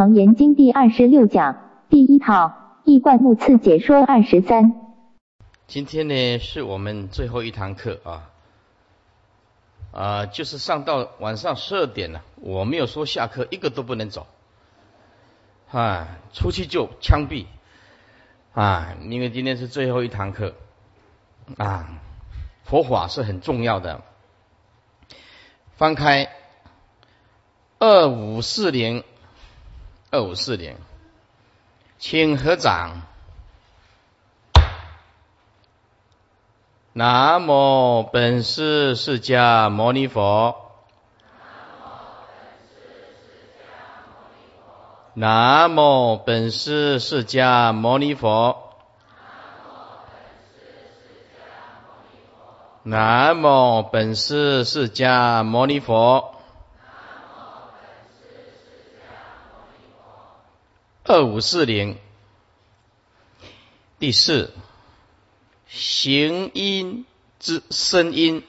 [0.00, 4.72] 楞严经第二十六讲第一套易观目次解说二十三。
[5.66, 8.30] 今天呢是我们最后一堂课啊，
[9.92, 14.26] 啊，就是上到晚上十二点了，我没有说下课，一个都不能走，
[15.70, 17.44] 啊，出去就枪毙，
[18.54, 20.54] 啊，因为今天是最后一堂课，
[21.58, 22.00] 啊，
[22.64, 24.00] 佛法是很重要的。
[25.76, 26.30] 翻开
[27.78, 29.04] 二五四零，
[30.12, 30.76] 二五四零，
[32.00, 33.02] 请合掌。
[36.92, 40.56] 南无本师释迦牟尼佛。
[45.14, 48.72] 南无本师释迦牟尼佛。
[52.82, 56.29] 南无本师释迦牟尼佛。
[61.12, 61.98] 二五四零，
[63.98, 64.54] 第四，
[65.66, 67.04] 行音
[67.40, 68.44] 之声音，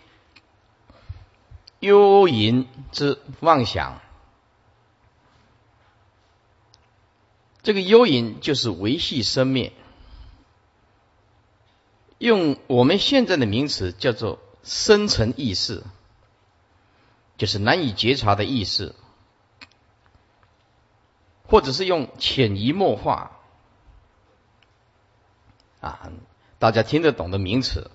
[1.80, 4.00] 幽淫之妄想。
[7.64, 9.73] 这个幽淫就是维系生灭。
[12.20, 15.84] 用我们现在的名词叫做深层意识，
[17.39, 18.94] 就是难以觉察的意识，
[21.52, 23.40] 或者是用潜移默化
[25.82, 26.10] 啊，
[26.60, 27.92] 大家听得懂的名词。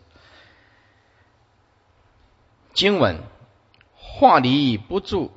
[2.75, 3.23] 经文
[3.95, 5.31] 化离不住，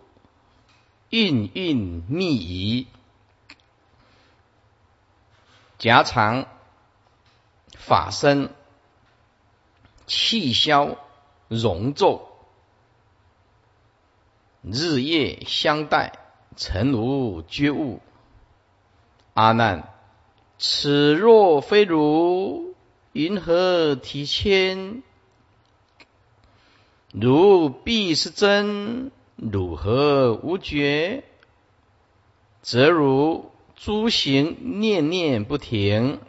[1.09, 2.87] 韵韵密仪，
[5.77, 6.45] 夹长
[7.77, 8.53] 法身。
[10.07, 10.97] 气消
[11.47, 12.27] 容皱，
[14.63, 16.13] 日夜相待，
[16.57, 18.01] 诚无觉悟。
[19.33, 19.93] 阿难，
[20.57, 22.75] 此若非如，
[23.13, 25.01] 云何提谦？
[27.11, 31.23] 如必是真，汝何无觉？
[32.61, 36.19] 则如诸行念念不停，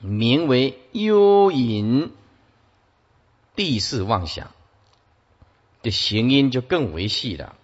[0.00, 2.12] 名为幽隐。
[3.54, 4.52] 地势妄想
[5.82, 7.56] 的行音就更为细了。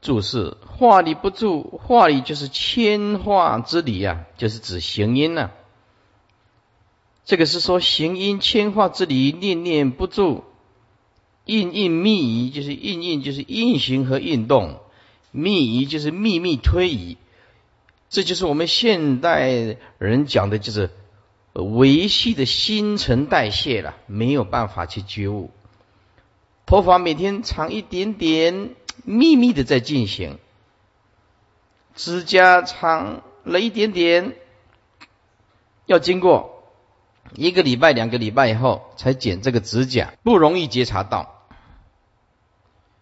[0.00, 5.50] 注释：化理不住，化理就是千化之理啊，就是指行音呐。
[7.24, 10.44] 这个是说行音千化之理，念念不住，
[11.44, 14.80] 印印密移，就是印印就是运行和运动，
[15.32, 17.16] 密移就是秘密推移。
[18.08, 20.90] 这就是我们现代人讲的，就是。
[21.58, 25.50] 维系的新陈代谢了，没有办法去觉悟。
[26.66, 28.74] 头发每天长一点点，
[29.04, 30.38] 秘密的在进行；
[31.94, 34.36] 指甲长了一点点，
[35.86, 36.70] 要经过
[37.34, 41.32] 一个礼拜、两个礼拜以后才剪这个指甲，不容易觉察到。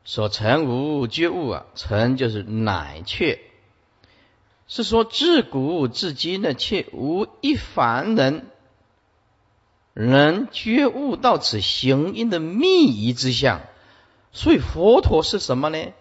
[0.04, 3.40] 所成无觉悟啊，成就是乃却。
[4.66, 8.46] 是说自古至今呢，却无一凡人
[9.94, 13.62] 能觉悟到此行因的密仪之相。
[14.34, 15.92] 所以佛陀是什么呢？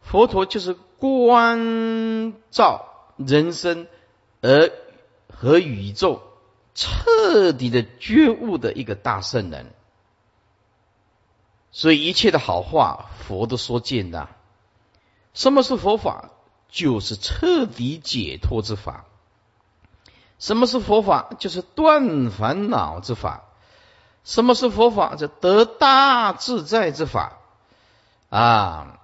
[0.00, 2.86] 佛陀就是观照
[3.18, 3.86] 人生
[4.40, 4.72] 而
[5.28, 6.22] 和宇宙
[6.74, 9.74] 彻底的觉悟的一个大圣人。
[11.70, 14.30] 所以一切的好话，佛都说尽了。
[15.34, 16.30] 什么是佛法？
[16.70, 19.04] 就是彻底解脱之法。
[20.38, 21.30] 什么是佛法？
[21.38, 23.44] 就是断烦恼之法。
[24.24, 25.16] 什么是佛法？
[25.16, 27.37] 这得大自在之法
[28.28, 29.00] 啊！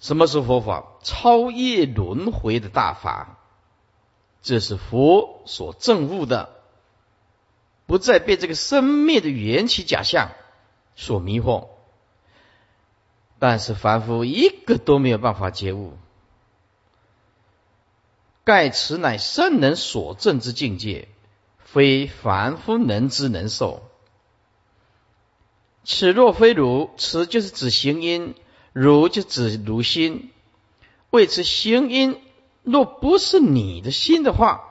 [0.00, 0.84] 什么是佛法？
[1.02, 3.38] 超越轮回的大法。
[4.42, 6.60] 这是佛所证悟的，
[7.86, 10.32] 不再被这个生灭的缘起假象
[10.96, 11.68] 所迷惑。
[13.38, 15.96] 但是凡夫一个都没有办法觉悟，
[18.42, 21.08] 盖此乃圣人所证之境界，
[21.58, 23.88] 非凡夫能知能受。
[25.84, 28.34] 此若非如，此就是指行因，
[28.72, 30.30] 如就指如心。
[31.10, 32.20] 为此行因
[32.62, 34.64] 若不是你的心的话，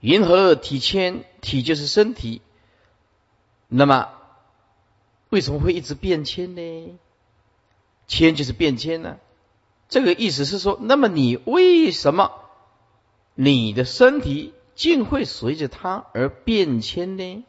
[0.00, 1.24] 云何体迁？
[1.40, 2.42] 体就是身体，
[3.68, 4.08] 那么
[5.28, 6.98] 为什么会一直变迁呢？
[8.06, 9.18] 迁就是变迁呢，
[9.88, 12.32] 这个意思是说，那么你为什么
[13.34, 17.44] 你的身体竟会随着它而变迁呢？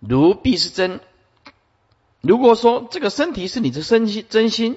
[0.00, 1.00] 如必是真，
[2.20, 4.76] 如果说这个身体是你的身心真心，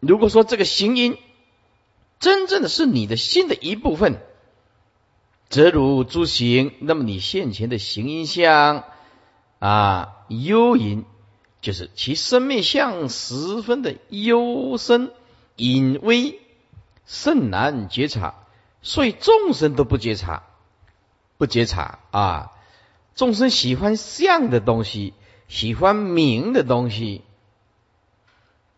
[0.00, 1.18] 如果说这个行音
[2.18, 4.20] 真正的是你的心的一部分，
[5.48, 8.84] 则如诸行，那么你现前的行音相
[9.58, 11.04] 啊幽隐，
[11.62, 15.10] 就是其生命相十分的幽深
[15.56, 16.38] 隐微，
[17.06, 18.34] 甚难觉察，
[18.82, 20.42] 所以众生都不觉察，
[21.38, 22.52] 不觉察啊！
[23.18, 25.12] 众生喜欢相的东西，
[25.48, 27.22] 喜欢明的东西。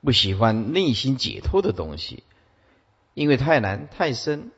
[0.01, 2.23] 不喜欢内心解脱的东西，
[3.13, 4.51] 因为太难太深。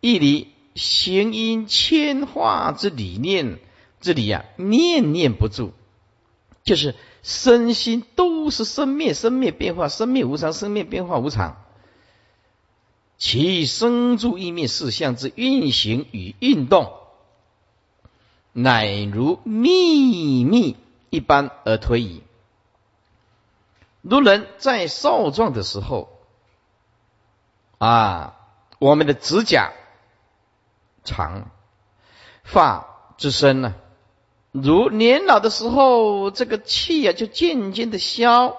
[0.00, 3.58] 义理行因千化之理念，
[4.00, 5.72] 这里呀念念不住，
[6.62, 11.64] 就是身心都是生灭，生灭变化，生灭无常，生灭变化无常。
[13.18, 16.92] 其生住意灭四相之运行与运动，
[18.58, 20.78] 乃如秘密
[21.10, 22.22] 一般而推移。
[24.00, 26.08] 如人在少壮的时候，
[27.76, 28.38] 啊，
[28.78, 29.72] 我们的指甲
[31.04, 31.50] 长，
[32.44, 33.74] 发之深呢，
[34.52, 38.56] 如年老的时候，这个气啊就渐渐的消，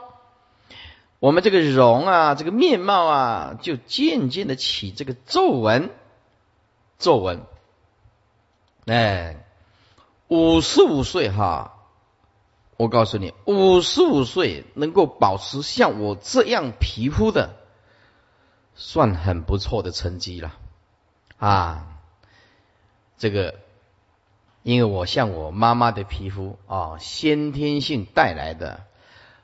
[1.17, 5.89] 我们这个容啊，这个面貌啊，就渐渐的起这个皱纹，
[6.99, 7.41] 皱纹。
[8.85, 9.46] 哎，
[10.27, 11.73] 五十五岁哈。
[12.77, 17.55] 我告诉你，五十五岁能够保持像我这样皮肤的，
[18.75, 20.53] 算很不错的成绩了
[21.39, 21.87] 啊！
[23.17, 23.55] 这个，
[24.61, 28.81] 因为我像我妈妈的皮肤啊，先天性带来的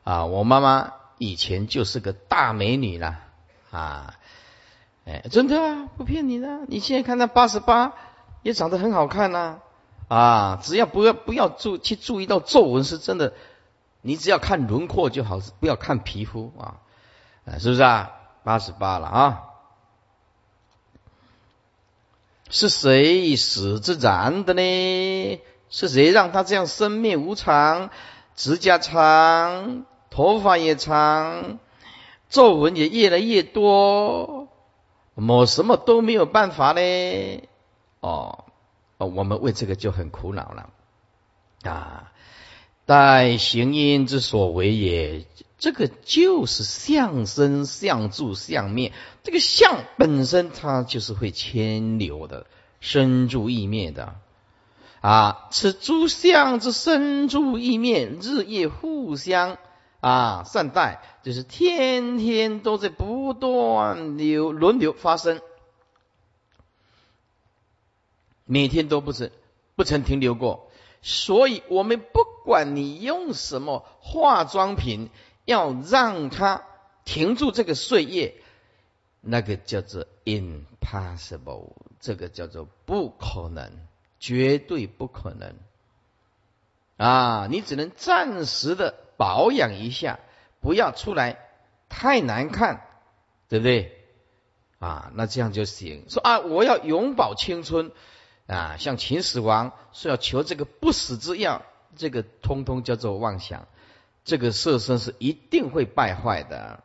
[0.03, 3.19] 啊，我妈妈以前就是个大美女了
[3.71, 4.13] 啊！
[5.06, 7.94] 哎，真的不骗你的，你现在看她八十八，
[8.44, 9.57] 也长得很好看呐。
[10.07, 13.33] 啊只要不要不要注去注意到皱纹是真的，
[14.01, 16.79] 你只要看轮廓就好，不要看皮肤啊，
[17.59, 18.11] 是不是啊？
[18.44, 19.44] 八十八了啊，
[22.50, 25.41] 是谁使之然的呢？
[25.69, 27.89] 是谁让他这样生命无常，
[28.35, 31.57] 指甲长，头发也长，
[32.29, 34.50] 皱纹也越来越多，
[35.15, 37.41] 抹什么都没有办法呢？
[38.01, 38.44] 哦。
[39.05, 40.69] 我们为这个就很苦恼了
[41.63, 42.11] 啊！
[42.85, 45.25] 待行因之所为也，
[45.57, 48.91] 这个就是相生、相住、相灭。
[49.23, 52.45] 这个相本身它就是会牵流的，
[52.81, 54.15] 生住意灭的
[55.00, 55.47] 啊！
[55.51, 59.57] 此诸相之生住意灭，日夜互相
[60.01, 65.39] 啊善待，就是天天都在不断流轮流发生。
[68.45, 69.31] 每天都不曾
[69.75, 70.69] 不曾停留过，
[71.01, 75.10] 所以我们不管你用什么化妆品，
[75.45, 76.63] 要让它
[77.06, 78.36] 停住这个岁月，
[79.22, 83.72] 那个叫做 impossible，这个叫做不可能，
[84.19, 85.56] 绝对不可能。
[86.98, 90.19] 啊，你只能暂时的保养一下，
[90.62, 91.39] 不要出来
[91.89, 92.86] 太难看，
[93.50, 93.98] 对不对？
[94.80, 96.06] 啊，那这样就行。
[96.10, 97.92] 说啊，我要永葆青春。
[98.53, 101.63] 啊，像秦始皇是要求这个不死之药，
[101.95, 103.67] 这个通通叫做妄想，
[104.23, 106.83] 这个色身是一定会败坏的。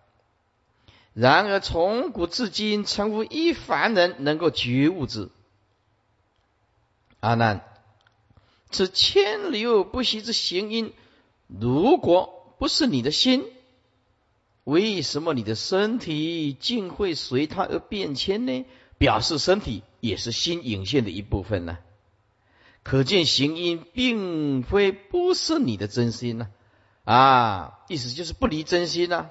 [1.13, 5.29] 然而从古至今，曾无一凡人能够觉悟之。
[7.21, 7.65] 阿难，
[8.71, 10.93] 此千流不息之行因，
[11.49, 13.45] 如果不是你的心，
[14.65, 18.65] 为什么你的身体竟会随它而变迁呢？
[18.99, 21.79] 表示身体也是心引现的一部分呢，
[22.83, 26.49] 可见行因并非不是你的真心呢，
[27.05, 29.31] 啊，意思就是不离真心呢。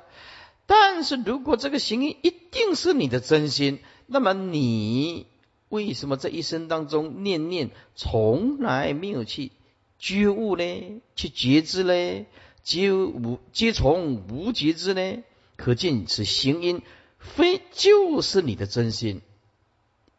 [0.66, 5.28] 但是如果这个行因一定是你的真心，那么你
[5.70, 9.52] 为什么这一生当中念念从来没有去
[9.98, 11.02] 觉悟呢？
[11.16, 12.26] 去觉知呢？
[12.64, 15.24] 皆无皆从无觉知呢？
[15.56, 16.82] 可见此行因
[17.18, 19.22] 非就是你的真心。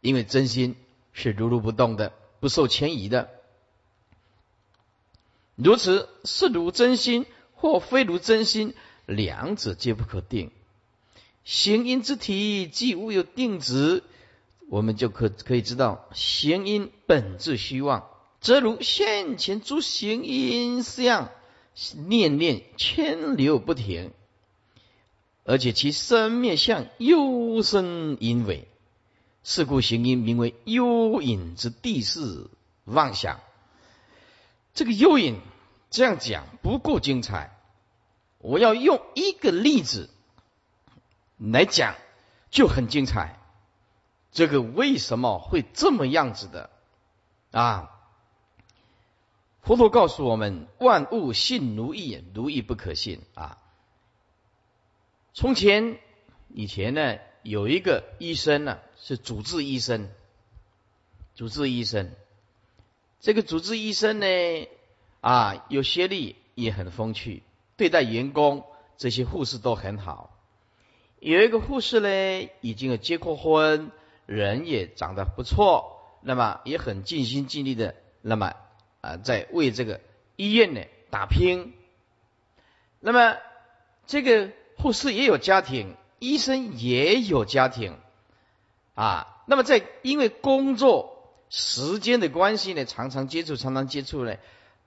[0.00, 0.76] 因为真心
[1.12, 3.31] 是如如不动的，不受迁移的。
[5.57, 8.75] 如此是如真心，或非如真心，
[9.07, 10.52] 两者皆不可定。
[11.43, 14.05] 行因之体既无有定值，
[14.69, 18.09] 我们就可可以知道，行因本质虚妄，
[18.40, 21.31] 则如现前诸行因相，
[22.07, 24.12] 念念牵流不停，
[25.43, 28.67] 而且其生灭相幽深隐微。
[29.42, 32.49] 是故行因名为幽隐之地势
[32.85, 33.40] 妄想。
[34.75, 35.40] 这个幽隐
[35.90, 37.57] 这样讲不够精彩
[38.38, 40.11] 我要用一个例子
[41.37, 41.95] 来讲，
[42.50, 43.38] 就很精彩。
[44.30, 46.71] 这个为什么会这么样子的
[47.50, 47.90] 啊？
[49.62, 53.59] 佛陀告诉我们：万物信如意，如意不可信啊。
[55.35, 55.99] 从前
[56.49, 60.09] 以前呢，有一个医生呢，是主治医生，
[61.35, 62.11] 主治医生。
[63.21, 64.26] 这个主治医生呢，
[65.21, 67.43] 啊，有学历，也很风趣，
[67.76, 68.64] 对待员工
[68.97, 70.37] 这些护士都很好。
[71.21, 73.90] 有一个护士呢，已经有结过婚。
[74.26, 78.52] 人也长得不错，那么也很尽心尽力的，那么
[79.00, 80.02] 啊，在为这个
[80.37, 81.73] 医院呢打拼。
[83.00, 83.38] 那么
[84.07, 87.97] 这个护士也有家庭，医生也有家庭
[88.99, 89.45] 啊。
[89.47, 94.37] 那么在因为工作时间的关系呢，常常接触，常常接触呢，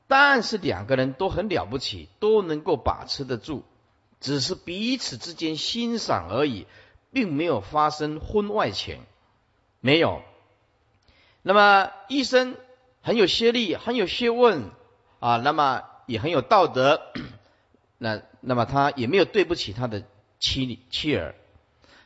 [0.07, 3.63] 但是两个人都很了不起，都能够把持得住，
[4.19, 6.67] 只是彼此之间欣赏而已，
[7.11, 8.99] 并没有发生婚外情。
[9.79, 10.21] 没有，
[11.41, 12.55] 那么医生
[13.01, 14.69] 很有学历，很有学问
[15.19, 17.01] 啊，那么也很有道德，
[17.97, 20.03] 那那么他也没有对不起他的
[20.39, 21.33] 妻妻儿，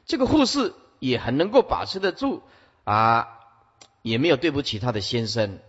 [0.05, 0.73] 这个护士
[1.07, 2.41] 也很能够把持得住
[2.83, 3.39] 啊，
[4.01, 5.59] 也没有对不起他的先生，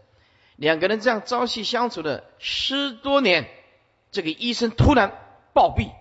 [0.57, 3.49] 两个人这样朝夕相处了十多年，
[4.11, 5.12] 这个医生突然
[5.52, 5.93] 暴毙，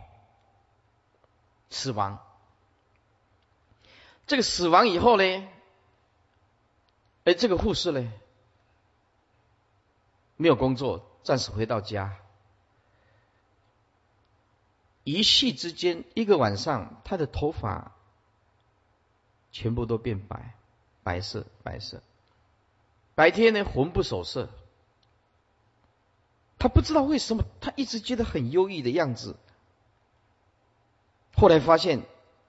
[1.69, 2.19] 死亡，
[4.25, 5.47] 这个死亡以后呢？
[7.25, 8.07] 哎，这个护士呢，
[10.37, 12.15] 没有工作，暂时回到家。
[15.03, 17.94] 一夕之间，一个晚上，他的头发
[19.55, 20.53] 全部都变白，
[21.01, 22.03] 白色，白色。
[23.15, 24.49] 白天呢，魂不守舍。
[26.59, 29.37] 他不知道为什么，他一直觉得很忧郁的样子。
[31.37, 32.01] 后来发现，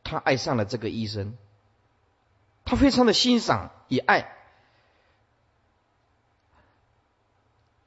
[0.02, 1.36] 他爱上了这个医生，
[2.64, 4.36] 他非常的欣赏，也爱。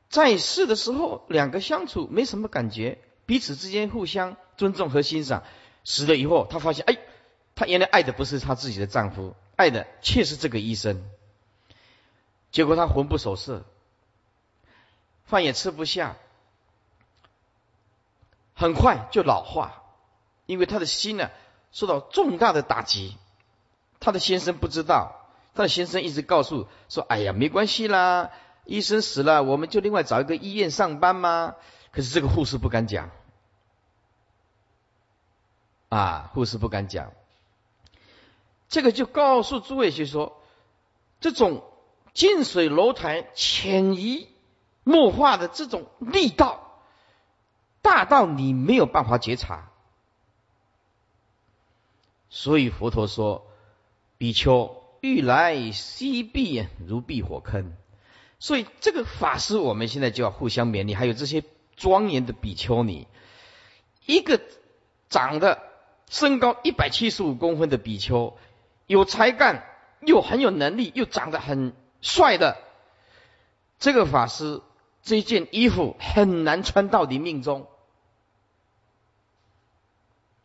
[0.08, 5.44] 在世的时候，两个相处没什么感觉，彼此之间互相尊重和欣赏。
[5.84, 6.98] 死了以后，他发现，哎，
[7.60, 11.04] 他原来爱的不是他自己的丈夫，爱的却是这个医生。
[12.52, 13.66] 结果他魂不守舍，
[15.26, 16.16] 饭也吃不下，
[18.56, 19.84] 很快就老化，
[20.46, 21.32] 因为他的心呢
[21.74, 23.18] 受到重大的打击。
[24.00, 28.32] 他的先生不知道，他的先生一直告诉说：“哎呀，没关系啦。”
[28.64, 31.56] 医生死了，我们就另外找一个医院上班嘛？
[31.92, 33.10] 可是这个护士不敢讲，
[35.90, 37.12] 啊，护士不敢讲。
[38.70, 40.42] 这个就告诉诸位就说，
[41.20, 41.64] 这种
[42.14, 44.30] 近水楼台、潜移
[44.84, 46.82] 默化的这种力道，
[47.82, 49.72] 大到你没有办法觉察。
[52.30, 53.48] 所以佛陀说
[54.20, 57.74] ：“比丘欲来西壁，如避火坑。”
[58.38, 60.94] 所以这个法师，我们现在就要互相勉励。
[60.94, 61.44] 还有这些
[61.76, 63.08] 庄严的比丘尼，
[64.06, 64.40] 一个
[65.10, 65.60] 长得
[66.08, 68.38] 身高一百七十五公分的比丘，
[68.90, 69.64] 有才干，
[70.02, 72.58] 又很有能力，又长得很帅的
[73.78, 74.64] 这个法师，
[75.04, 77.68] 这件衣服很难穿到你命中，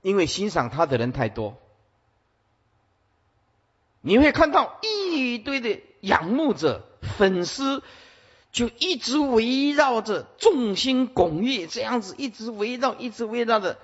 [0.03, 1.57] 因为欣赏他的人太多，
[4.03, 6.85] 你会看到一堆的仰慕者。
[7.19, 7.83] 粉丝
[8.51, 13.79] 就一直围绕着众星拱月，这样子一直围绕，一直围绕着，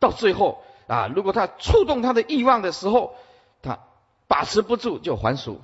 [0.00, 3.16] 到最后啊，如果他触动他的欲望的时候，
[4.28, 5.60] 把持不住就还俗。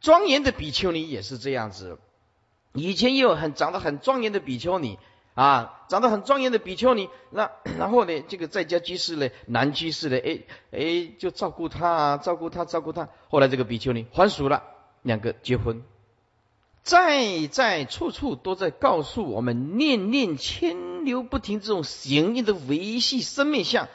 [0.00, 1.98] 庄严的比丘尼也是这样子，
[2.72, 4.98] 以前也有很长得很庄严的比丘尼
[5.34, 10.40] 啊，长得很庄严的比丘尼，那然后呢，这个在家居士呢，男居士呢，哎
[10.72, 14.64] 哎，就照顾他，照顾他，照顾他，后来这个比丘尼还俗了。
[15.02, 15.82] 两个结婚，
[16.84, 23.88] 在在处处都在告诉我们，念念牵流不停，这种行业的维系生命相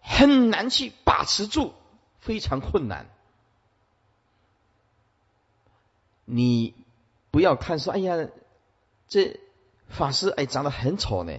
[0.00, 1.72] 很难去把持住，
[2.20, 3.08] 非常困难。
[6.24, 6.74] 你
[7.30, 8.28] 不要看说，哎呀，
[9.08, 9.40] 这
[9.88, 11.38] 法师哎长得很丑呢。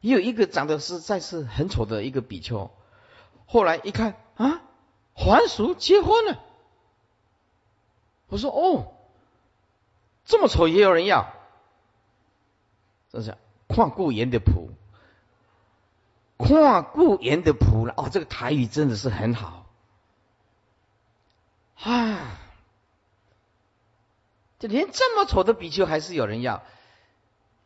[0.00, 2.70] 也有一个长得实在是很丑的一个比丘，
[3.46, 4.62] 后来一看啊，
[5.14, 6.40] 还俗结婚了。
[8.28, 8.94] 我说哦，
[10.24, 11.34] 这么丑也有人要，
[13.10, 13.36] 这是
[13.68, 14.69] 旷故言的谱，
[16.40, 19.66] 旷故言的仆人哦，这个台语真的是很好
[21.82, 22.38] 啊！
[24.58, 26.62] 就连这么丑的比丘还是有人要，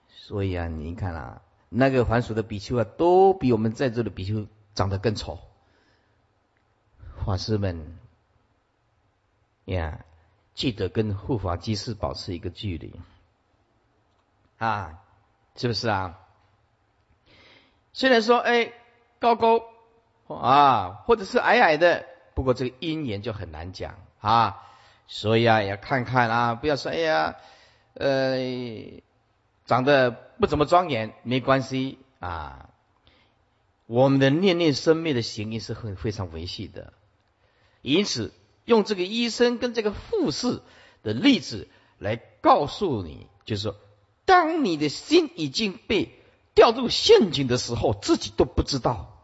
[0.08, 5.38] 所以啊，你看啊，那个还俗的比丘啊，都比我们在座的比丘长得更丑。
[7.24, 7.98] 法师们
[9.64, 10.04] 呀，
[10.54, 13.00] 记得跟护法居士保持一个距离
[14.58, 15.00] 啊，
[15.56, 16.20] 是不是啊？
[17.94, 18.72] 虽然说哎
[19.18, 19.62] 高高
[20.28, 24.60] 啊，或者是矮矮的，不过这个因缘就很难讲啊。
[25.06, 27.36] 所以啊，要看看啊，不要说哎呀，
[27.92, 28.38] 呃，
[29.66, 32.70] 长得不怎么庄严，没关系啊。
[33.86, 36.94] 我们的念念生灭的行因是很非常维系的，
[37.82, 38.32] 因此
[38.64, 40.62] 用这个医生跟这个护士
[41.02, 43.76] 的例子来告诉你，就是说，
[44.24, 46.18] 当你的心已经被
[46.54, 49.18] 掉入陷阱的时候，自己都不知道，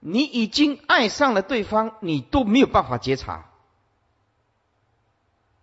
[0.00, 3.50] 你已经爱上了对方，你都没有办法觉察。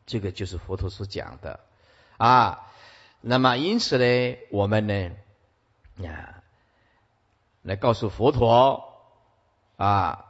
[0.05, 1.61] 这个就是佛陀所讲的
[2.17, 2.67] 啊。
[3.21, 5.11] 那么因此呢，我们呢
[5.95, 6.43] 呀，
[7.61, 8.83] 来告诉佛陀
[9.77, 10.25] 啊，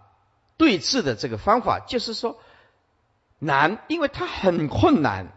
[0.58, 2.38] 对治的这个方法就是说
[3.40, 5.32] 难，因为它很困难。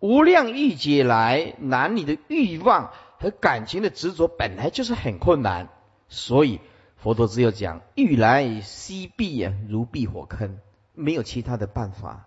[0.00, 2.92] 无量欲劫来，男女的欲望
[3.22, 5.68] 和感情的执着本来就是很困难，
[6.08, 6.60] 所以
[6.96, 10.58] 佛陀只有讲欲来西避呀，如避火坑，
[10.92, 12.26] 没有其他的办法。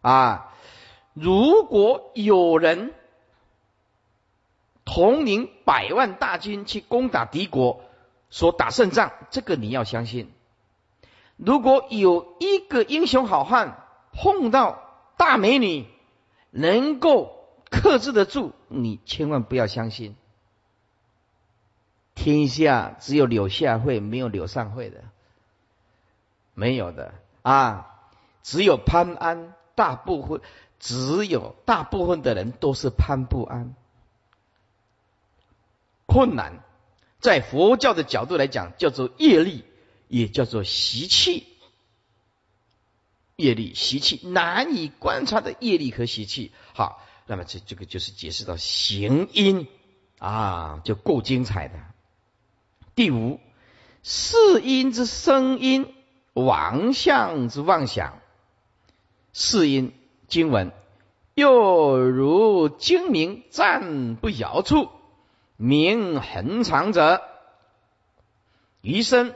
[0.00, 0.54] 啊！
[1.12, 2.94] 如果有人
[4.84, 7.80] 统领百万大军去攻打敌国，
[8.30, 10.32] 说打胜仗，这个你要相信。
[11.36, 14.78] 如果有一个英雄好汉碰到
[15.18, 15.86] 大美女，
[16.50, 17.35] 能够
[17.70, 20.16] 克制得住，你千万不要相信。
[22.14, 25.04] 天下只有柳下惠，没有柳上惠的，
[26.54, 28.00] 没有的啊！
[28.42, 29.54] 只有潘安。
[29.76, 30.40] 大部分
[30.80, 33.74] 只有大部分的人都是攀不安，
[36.06, 36.64] 困难，
[37.20, 39.66] 在佛教的角度来讲，叫做业力，
[40.08, 41.46] 也叫做习气。
[43.36, 46.52] 业力、习气难以观察的业力和习气。
[46.72, 49.66] 好，那么这这个就是解释到行因
[50.18, 51.74] 啊，就够精彩的。
[52.94, 53.40] 第五，
[54.02, 55.92] 是音之声音，
[56.34, 58.20] 妄相之妄想。
[59.32, 59.92] 是音
[60.28, 60.72] 经文，
[61.34, 64.88] 又如精明暂不摇处，
[65.56, 67.22] 名恒长者，
[68.80, 69.34] 余生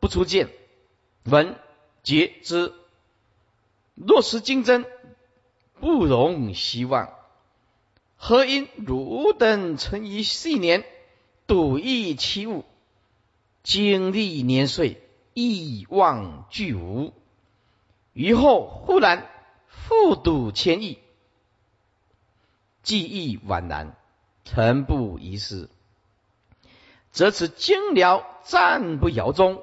[0.00, 0.48] 不出见，
[1.24, 1.56] 闻
[2.02, 2.72] 皆知。
[3.94, 4.84] 若是竞争，
[5.78, 7.15] 不容希望。
[8.16, 10.84] 何因汝等存于细年，
[11.46, 12.64] 笃益其物，
[13.62, 15.00] 经历年岁，
[15.34, 17.12] 亦忘俱无。
[18.12, 19.30] 于后忽然。
[19.68, 20.98] 复睹千亿，
[22.82, 23.94] 记忆宛然，
[24.44, 25.68] 诚不遗失。
[27.12, 29.62] 则此精辽暂不摇中，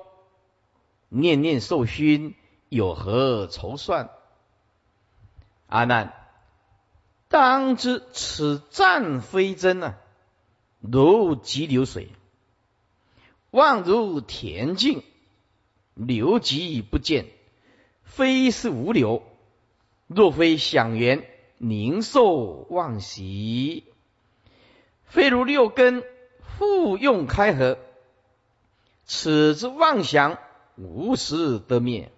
[1.09, 2.35] 念念受熏，
[2.69, 4.11] 有何筹算？
[5.67, 6.22] 阿难，
[7.33, 9.97] 当知此战非真啊，
[10.81, 12.09] 如急流水，
[13.49, 15.01] 望如恬静，
[15.95, 17.25] 流极不见，
[18.03, 19.23] 非是无流。
[20.05, 22.35] 若非想缘宁受
[22.69, 23.83] 妄习，
[25.03, 26.03] 非如六根
[26.39, 27.79] 复用开合，
[29.05, 30.37] 此之妄想
[30.75, 32.11] 无时得灭。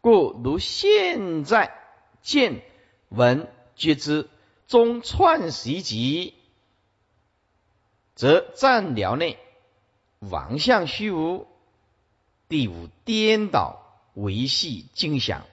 [0.00, 1.76] 故如现在
[2.22, 2.62] 见
[3.14, 3.46] 闻
[3.76, 4.28] 觉知
[4.66, 6.34] 中串习集，
[8.14, 9.38] 则暂了内
[10.18, 11.46] 妄相虚无。
[12.48, 13.82] 第五颠倒
[14.14, 15.44] 维系精想。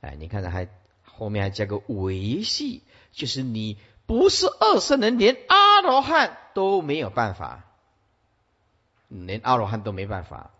[0.00, 0.68] 哎，你看看，还
[1.04, 7.64] 后面还加个维系，就是你不是二圣人，连阿罗汉都没有办法，
[9.08, 10.52] 连阿罗汉都没办法。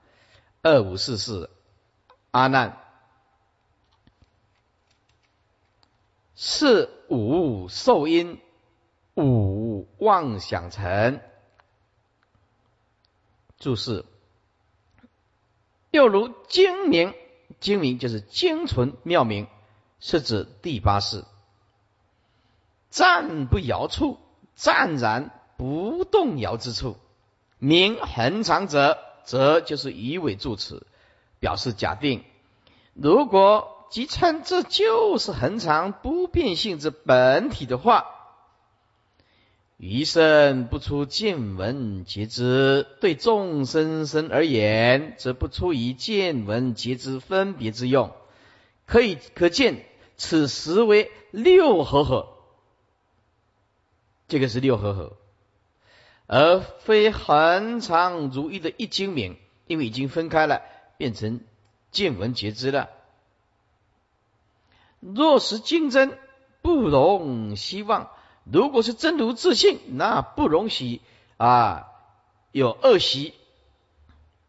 [0.63, 1.49] 二五四四，
[2.33, 2.79] 阿难，
[6.43, 8.41] 是五受因，
[9.15, 11.21] 五妄想成。
[13.59, 14.07] 注释，
[15.91, 17.13] 又如精明。
[17.59, 19.49] 精明就是精纯妙明，
[19.99, 21.27] 是指第八世。
[22.89, 24.17] 暂不摇处，
[24.55, 26.97] 暂然不动摇之处。
[27.59, 30.87] 明恒常者，则就是以尾助词，
[31.39, 32.25] 表示假定。
[32.95, 38.07] 如果即称这就是恒常不变性之本体的话。
[39.77, 48.13] 余生不出见闻皆知，对众生生而言，则不出于见闻皆知分别之用。
[48.87, 49.85] 可以可见，
[50.17, 52.29] 此时为六合合。
[54.29, 55.17] 这个是六合合，
[56.27, 60.63] 而非恒常如意的一精明，因为已经分开了，
[60.99, 61.41] 变成
[61.91, 62.91] 见闻觉知了。
[65.01, 66.17] 若是竞争，
[66.63, 68.11] 不容希望；
[68.45, 71.01] 如果是真如自信，那不容许。
[71.37, 71.87] 啊
[72.53, 73.33] 有恶习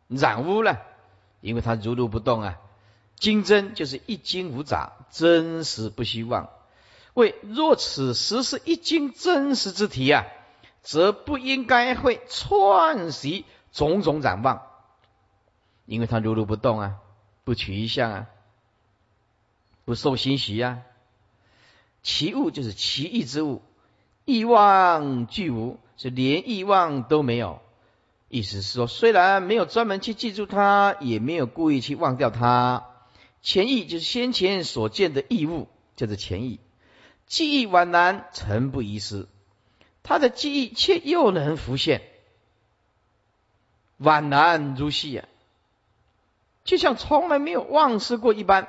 [0.08, 0.82] 染污了，
[1.40, 2.58] 因为它如如不动啊。
[3.16, 6.50] 精真就是一精无杂，真实不希望。
[7.14, 10.26] 为若此时是一经真实之体啊，
[10.82, 14.64] 则不应该会串习种种展望，
[15.86, 16.96] 因为它如如不动啊，
[17.44, 18.28] 不取一相啊，
[19.86, 20.82] 不受欣喜啊。
[22.04, 23.62] 其物就是奇异之物，
[24.26, 27.62] 意望俱无，是连意望都没有。
[28.28, 32.88] 意思是说，虽然没有专门去记住它，也没有故意去忘掉它。
[33.42, 36.60] 前意就是先前所见的异物，叫做前意。
[37.26, 39.28] 记忆宛然，诚不遗失。
[40.04, 42.02] 他的记忆却又能浮现，
[44.00, 45.28] 宛然如昔啊，
[46.64, 48.68] 就像从来没有忘失过一般。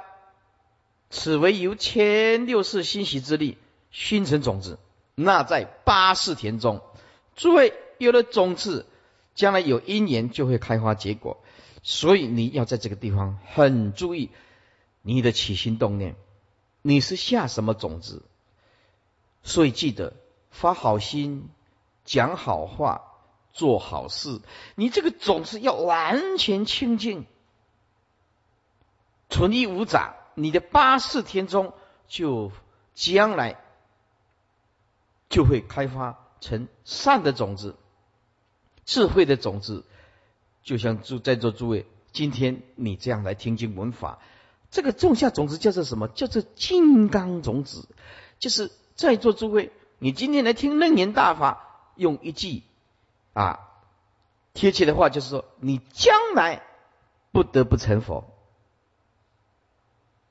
[1.12, 3.58] 此为由前六世欣喜之力
[3.90, 4.78] 熏成种子，
[5.14, 6.80] 那在八世田中。
[7.36, 8.86] 诸位有了种子，
[9.34, 11.38] 将来有因缘就会开花结果。
[11.82, 14.30] 所以你要在这个地方很注意
[15.02, 16.16] 你的起心动念，
[16.80, 18.22] 你是下什么种子？
[19.42, 20.14] 所以记得
[20.50, 21.50] 发好心、
[22.06, 23.02] 讲好话、
[23.52, 24.40] 做好事。
[24.76, 27.26] 你这个种子要完全清净、
[29.28, 31.72] 纯一无杂，你的八世天中
[32.08, 32.52] 就
[32.94, 33.58] 将来
[35.28, 37.76] 就会开发成善的种子、
[38.84, 39.84] 智慧的种子。
[40.62, 44.18] 就像诸在座诸位，今天你这样来听经闻法，
[44.70, 46.08] 这个种下种子叫做什么？
[46.08, 47.88] 叫做金刚种子，
[48.38, 48.70] 就是。
[48.94, 52.62] 在座诸位，你今天来听楞严大法，用一句
[53.32, 53.70] 啊
[54.52, 56.62] 贴切的话，就是说，你将来
[57.32, 58.31] 不得不成佛。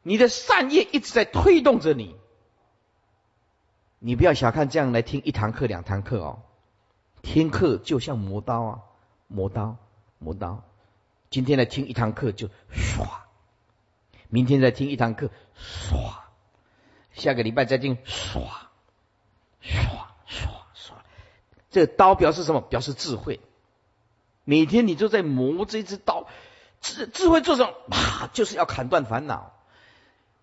[0.03, 2.15] 你的善业一直在推动着你，
[3.99, 6.41] 你不要小看这样来听一堂课、两堂课哦。
[7.21, 8.79] 听课就像磨刀啊，
[9.27, 9.77] 磨刀，
[10.17, 10.63] 磨刀。
[11.29, 13.07] 今天来听一堂课就唰，
[14.27, 16.13] 明天再听一堂课唰。
[17.13, 18.47] 下个礼拜再听，唰，
[19.61, 19.85] 唰，
[20.27, 20.93] 唰，唰。
[21.69, 22.61] 这刀表示什么？
[22.61, 23.39] 表示智慧。
[24.43, 26.27] 每天你就在磨这支刀，
[26.81, 27.73] 智智慧做什么？
[27.91, 29.53] 啪，就是要砍断烦恼。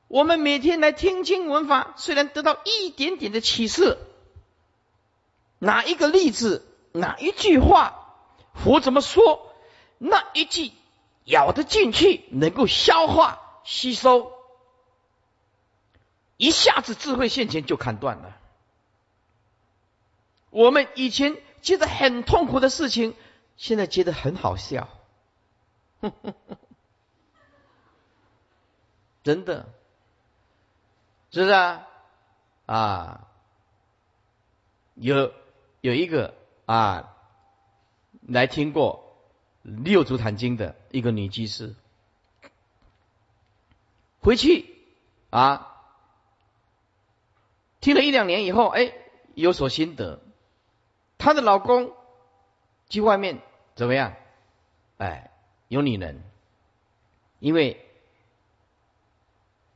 [0.08, 3.98] 我们每天来听经闻法，虽然得到一点点的启示，
[5.58, 8.16] 哪一个例子，哪一句话，
[8.54, 9.54] 佛怎么说，
[9.98, 10.72] 那一句
[11.24, 14.32] 咬得进去，能够消化吸收。
[16.38, 18.36] 一下子智慧现前就砍断了。
[20.50, 23.14] 我们以前觉得很痛苦的事情，
[23.58, 24.88] 现在觉得很好笑，
[29.22, 29.68] 真的，
[31.30, 31.86] 是不是啊？
[32.66, 33.28] 啊，
[34.94, 35.32] 有
[35.80, 36.34] 有一个
[36.66, 37.14] 啊，
[38.22, 39.16] 来听过
[39.84, 41.74] 《六祖坛经》的一个女居士，
[44.20, 44.74] 回去
[45.30, 45.74] 啊。
[47.80, 48.92] 听了一两年以后，哎，
[49.34, 50.20] 有所心得。
[51.16, 51.94] 她的老公
[52.88, 53.40] 去外面
[53.76, 54.14] 怎么样？
[54.96, 55.30] 哎，
[55.68, 56.24] 有女人。
[57.38, 57.86] 因为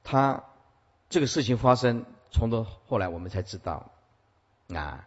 [0.03, 0.43] 她
[1.13, 3.93] 这个事情发生，从头后来我们才知道
[4.75, 5.07] 啊。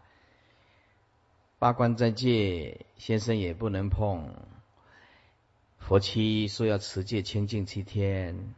[1.58, 4.36] 八关斋戒，先生也不能碰。
[5.80, 8.54] 佛妻说要持戒清净七天，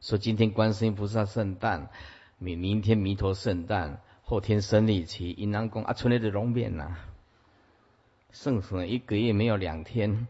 [0.00, 1.90] 说今天观世音菩萨圣诞。
[2.38, 6.96] 明明天弥陀圣诞，后天生日期，银行公啊，村里的容面呐，
[8.32, 10.26] 剩死一个月没有两天，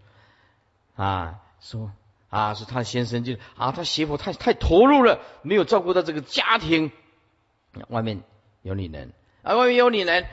[0.96, 1.92] 啊，说
[2.28, 6.92] 啊，说他先生就啊，他媳妇太太投入了，没有照顾到这个家庭，
[7.88, 8.22] 外面
[8.62, 9.12] 有女人，
[9.42, 10.26] 啊，外面有女人，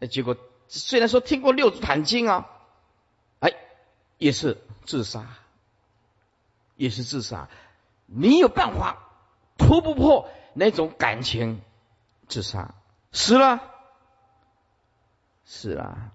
[0.00, 0.36] 那结果
[0.68, 2.50] 虽然说听过六祖坛经啊，
[3.40, 3.52] 哎，
[4.18, 5.26] 也是自杀，
[6.76, 7.48] 也是自杀，
[8.06, 8.98] 没有办法
[9.58, 10.28] 突不破。
[10.56, 11.60] 那种感情，
[12.28, 12.76] 自杀。
[13.10, 13.60] 死了，
[15.44, 16.12] 死了。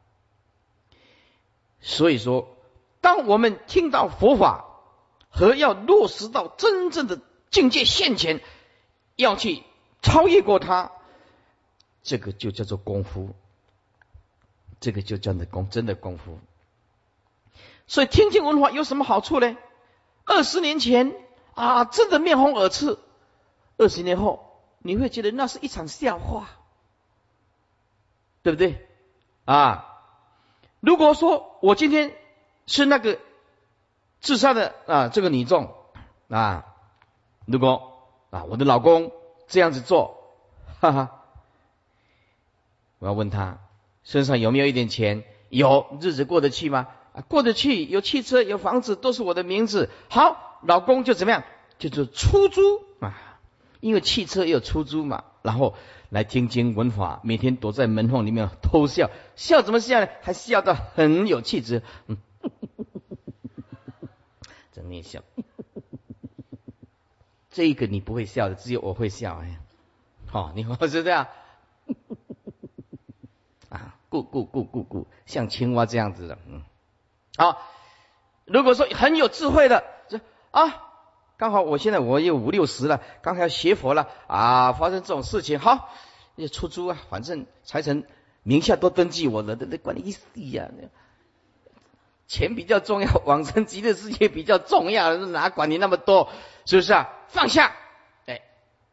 [1.81, 2.55] 所以说，
[3.01, 4.68] 当我们听到佛法
[5.29, 8.41] 和要落实到真正的境界现前，
[9.15, 9.63] 要去
[10.01, 10.91] 超越过它，
[12.03, 13.35] 这个就叫做功夫，
[14.79, 16.39] 这个就叫的功真的功夫。
[17.87, 19.57] 所以听经文化有什么好处呢？
[20.25, 21.15] 二十年前
[21.55, 22.97] 啊，真的面红耳赤。
[23.77, 26.49] 二十年后，你会觉得那是一场笑话，
[28.43, 28.87] 对不对？
[29.45, 29.85] 啊。
[30.81, 32.15] 如果说我今天
[32.67, 33.19] 是那个
[34.19, 35.73] 自杀的啊，这个女众
[36.29, 36.65] 啊，
[37.45, 37.93] 如果
[38.29, 39.11] 啊我的老公
[39.47, 40.17] 这样子做，
[40.79, 41.21] 哈哈，
[42.99, 43.59] 我要问他
[44.03, 45.23] 身上有没有一点钱？
[45.49, 46.87] 有，日子过得去吗？
[47.13, 49.89] 啊，过得去，有汽车，有房子，都是我的名字。
[50.09, 51.43] 好，老公就怎么样？
[51.77, 52.61] 就是出租
[52.99, 53.39] 啊，
[53.79, 55.75] 因为汽车也有出租嘛，然后。
[56.11, 60.07] 来听经闻法，每天躲在门缝里面偷笑，笑怎么笑呢？
[60.23, 62.17] 还笑得很有气质，嗯，
[64.91, 65.23] 你笑，
[67.49, 69.59] 这个你不会笑的，只有我会笑哎，
[70.25, 71.27] 好，你我是这样，
[73.69, 76.63] 啊，咕咕咕咕咕，像青蛙这样子的，嗯，
[77.37, 77.61] 好，
[78.45, 80.19] 如果说很有智慧的，这
[80.51, 80.85] 啊。
[81.37, 85.87] 刚好我现在我有五六十了，刚才学佛了啊，发生这种事情，好，
[86.35, 88.05] 你出租啊，反正财神
[88.43, 90.69] 名下都登记我了，那那管你一死呀，
[92.29, 96.29] 钱比较重要，往生极乐世界比较重要，哪管你那么多，
[96.65, 97.09] 是不是啊？
[97.27, 97.75] 放下，
[98.27, 98.41] 哎，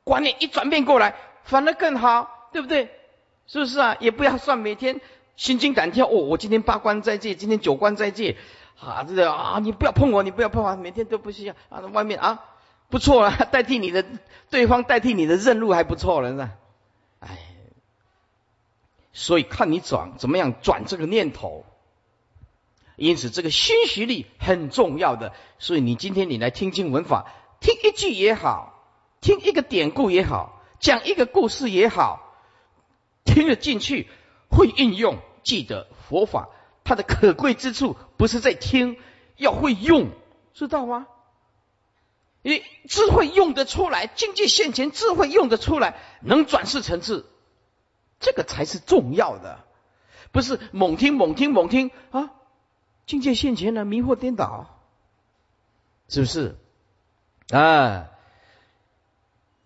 [0.04, 2.90] 观念一转变过来，反而更好，对不对？
[3.46, 3.96] 是不是啊？
[4.00, 5.02] 也不要算每天
[5.36, 8.38] 心惊胆跳，哦，我今天八关在戒，今天九关在戒。
[8.80, 11.80] 啊，这个啊，你不要碰我，你不要碰我，每天都不需要啊。
[11.92, 12.42] 外面啊，
[12.88, 14.02] 不错了，代替你的
[14.48, 16.50] 对方代替你的任务还不错了，是吧？
[17.20, 17.38] 哎，
[19.12, 21.66] 所以看你转怎么样转这个念头。
[22.96, 25.32] 因此，这个心学力很重要的。
[25.58, 28.82] 所以，你今天你来听经闻法，听一句也好，
[29.20, 32.34] 听一个典故也好，讲一个故事也好，
[33.24, 34.08] 听得进去，
[34.48, 36.48] 会运用，记得佛法。
[36.84, 38.96] 它的可贵之处不是在听，
[39.36, 40.10] 要会用，
[40.54, 41.06] 知道吗？
[42.42, 47.26] 你智慧用得出来，境界现前，智慧用得出来，能转世成智，
[48.20, 49.64] 这个才是重要的，
[50.30, 52.30] 不是猛听猛听猛听啊！
[53.06, 54.80] 境界现前呢，迷惑颠倒，
[56.08, 56.56] 是不是？
[57.50, 58.10] 啊，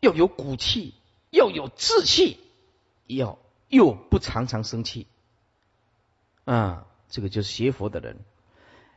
[0.00, 0.94] 要有骨气，
[1.30, 2.38] 要有志气，
[3.06, 5.06] 要又不常常生气，
[6.44, 6.86] 啊。
[7.12, 8.14] 这个就是学佛的人，《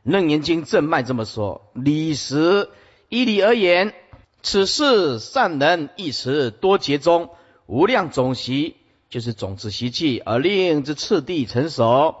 [0.04, 2.70] 楞严经》正脉这么说：理实
[3.08, 3.92] 依理而言，
[4.40, 7.30] 此事善人一时多劫中
[7.66, 8.76] 无量种习，
[9.08, 12.14] 就是种子习气而令之次第成熟，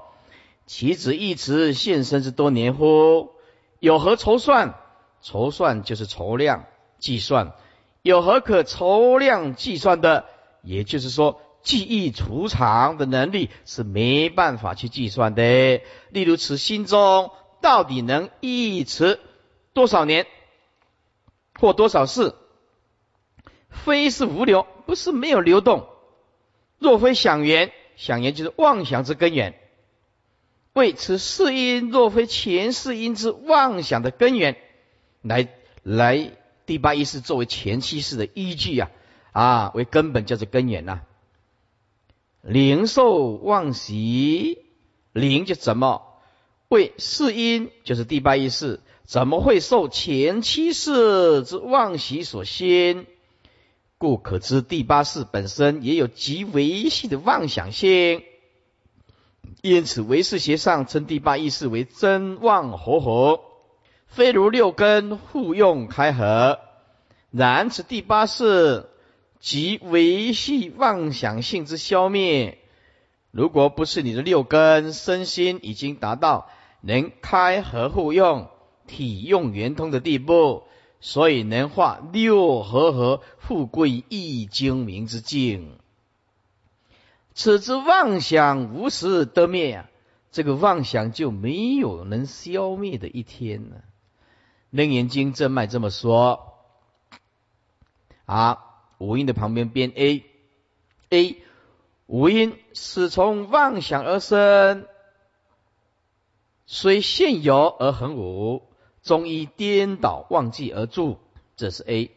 [0.66, 3.30] 其子一词现身之多年乎？
[3.80, 4.74] 有何筹算？
[5.20, 6.66] 筹算就是筹量
[6.98, 7.52] 计算，
[8.02, 10.24] 有何可筹量计算的？
[10.62, 11.40] 也就是说。
[11.64, 15.80] 记忆储藏的能力是没办法去计算的。
[16.10, 17.30] 例如，此心中
[17.62, 19.18] 到底能一持
[19.72, 20.26] 多少年
[21.58, 22.34] 或多少事？
[23.70, 25.88] 非是无流，不是没有流动。
[26.78, 29.58] 若非想缘，想缘就是妄想之根源。
[30.74, 34.56] 为此世因，若非前世因之妄想的根源，
[35.22, 35.48] 来
[35.84, 36.32] 来
[36.66, 38.90] 第八意识作为前七世的依据啊
[39.30, 41.02] 啊，为根本叫做根源呐。
[42.42, 44.58] 灵受妄习，
[45.12, 46.02] 灵就怎么
[46.68, 53.06] 为世因，就是第八意识，怎么会受前七世之妄习所先？
[53.96, 58.24] 故可知第八世本身也有极维系的妄想性。
[59.64, 63.40] 因此唯识学上称第八意识为真妄合合，
[64.06, 66.58] 非如六根互用开合。
[67.30, 68.90] 然此第八世。
[69.40, 72.58] 即维系妄想性之消灭，
[73.30, 76.48] 如果不是你的六根身心已经达到
[76.80, 78.48] 能开合互用、
[78.86, 80.62] 体用圆通的地步，
[81.00, 85.78] 所以能化六合合复归一精明之境。
[87.34, 89.90] 此之妄想无时得灭呀，
[90.32, 93.76] 这个妄想就没有能消灭的一天呢。
[94.70, 96.54] 楞严经正脉这么说
[98.24, 98.70] 啊。
[98.98, 101.42] 五音的旁边编 a，a
[102.06, 104.86] 五音是从妄想而生，
[106.64, 108.62] 虽现有而恒无，
[109.02, 111.18] 终以颠倒忘记而住，
[111.56, 112.12] 这是 a。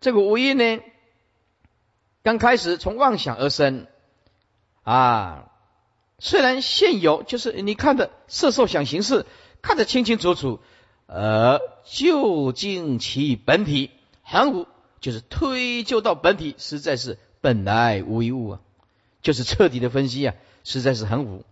[0.00, 0.80] 这个五音呢，
[2.22, 3.86] 刚开始从妄想而生
[4.82, 5.50] 啊，
[6.18, 9.26] 虽然现有就是你看的色受想行识
[9.62, 10.60] 看得清清楚楚，
[11.06, 13.90] 而究竟其本体
[14.22, 14.66] 恒无。
[15.00, 18.60] 就是推究到本体，实在是本来无一物啊，
[19.22, 21.44] 就是彻底的分析啊，实在是很无。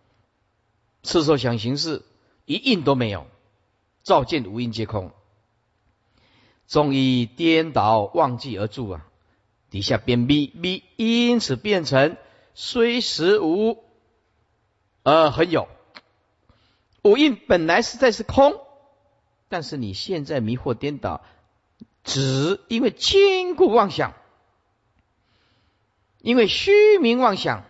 [1.04, 2.02] 色受想行识
[2.44, 3.28] 一印都没有，
[4.02, 5.12] 照见无印皆空，
[6.66, 9.06] 终于颠倒忘记而住啊。
[9.70, 12.16] 底下变 b b，因此变成
[12.54, 13.84] 虽实无
[15.02, 15.68] 呃很有。
[17.02, 18.60] 五蕴本来实在是空，
[19.48, 21.22] 但是你现在迷惑颠倒，
[22.02, 24.14] 只因为坚固妄想，
[26.20, 27.64] 因为虚名妄想，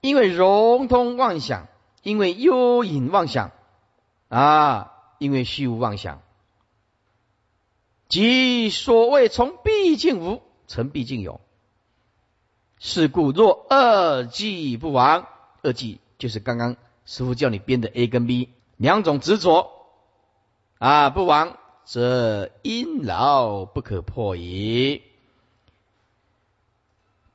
[0.00, 1.68] 因为融通妄想，
[2.02, 3.52] 因为幽隐妄想
[4.28, 6.22] 啊，因为虚无妄想，
[8.08, 11.40] 即所谓从毕竟无，成毕竟有。
[12.78, 15.26] 是故若二计不亡，
[15.62, 18.50] 二计就是刚刚师傅叫你编的 A 跟 B。
[18.76, 19.72] 两种执着
[20.78, 25.02] 啊，不亡则因牢不可破矣。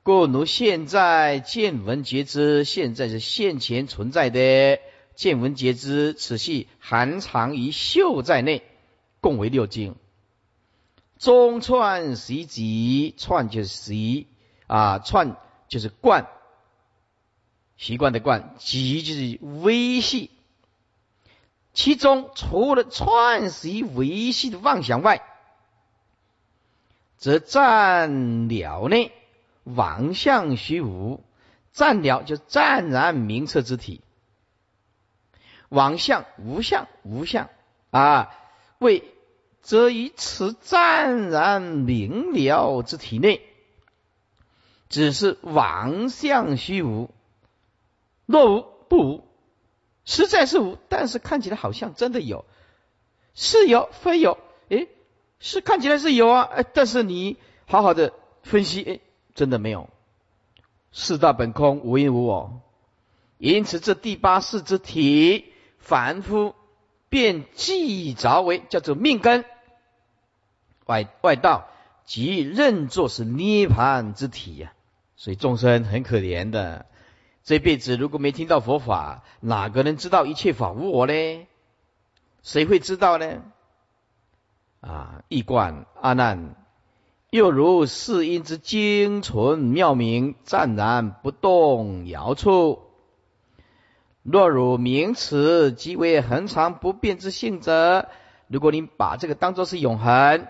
[0.02, 4.80] 故奴现在见闻觉知，现在是现前存在的
[5.14, 8.64] 见闻觉知，此系含藏于袖在内，
[9.20, 9.96] 共为六经。
[11.18, 14.28] 中串十一串就是十一
[14.68, 16.28] 啊，串就是惯，
[17.78, 20.30] 习惯的惯，集就是微细。
[21.74, 25.22] 其中除了串习维系的妄想外，
[27.18, 29.12] 则占了呢
[29.64, 31.24] 妄相虚无，
[31.74, 34.02] 占了就湛然明彻之体，
[35.70, 37.50] 妄相无相无相
[37.90, 38.34] 啊，
[38.80, 39.15] 为
[39.66, 43.42] 则于此湛然明了之体内，
[44.90, 47.10] 只是妄相虚无，
[48.28, 49.28] 若无不无。
[50.04, 52.46] 实在是无，但是看起来好像真的有，
[53.34, 54.38] 是有非有，
[54.70, 54.88] 诶，
[55.40, 59.02] 是看起来是有啊，哎，但是你好好的分析，诶，
[59.34, 59.90] 真的没有。
[60.92, 62.62] 四大本空，无因无我，
[63.40, 66.54] 因此这第八世之体，凡夫
[67.10, 69.44] 便记着为叫做命根，
[70.86, 71.68] 外外道
[72.06, 74.74] 即认作是涅盘之体呀，
[75.16, 76.86] 所以众生很可怜的。
[77.44, 81.48] 这辈子如果没听到佛法，哪个人知道一切法无我呢？
[82.42, 83.42] 谁会知道呢？
[84.82, 85.24] 啊！
[85.30, 86.56] 一观阿难，
[87.32, 92.84] 又如世音之精纯妙明，湛然不动摇处。
[94.22, 98.10] 若如名词即为恒常不变之性者，
[98.48, 100.48] 如果你把这个当作是永恒，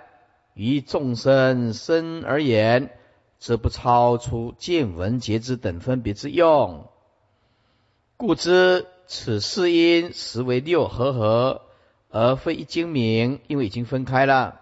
[0.55, 2.89] 于众生身而言。
[3.37, 6.87] 则不超出见闻觉知等分别之用，
[8.17, 11.61] 故知此四因实为六合合，
[12.09, 14.61] 而非一精明，因为已经分开了。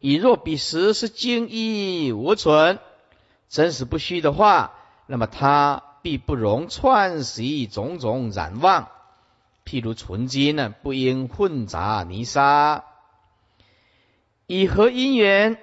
[0.00, 2.80] 以若彼时是精一无存，
[3.48, 4.74] 真实不虚的话，
[5.06, 8.88] 那么它必不容串习种种染妄。
[9.64, 12.84] 譬如纯金呢，不应混杂泥沙，
[14.48, 15.58] 以何因缘？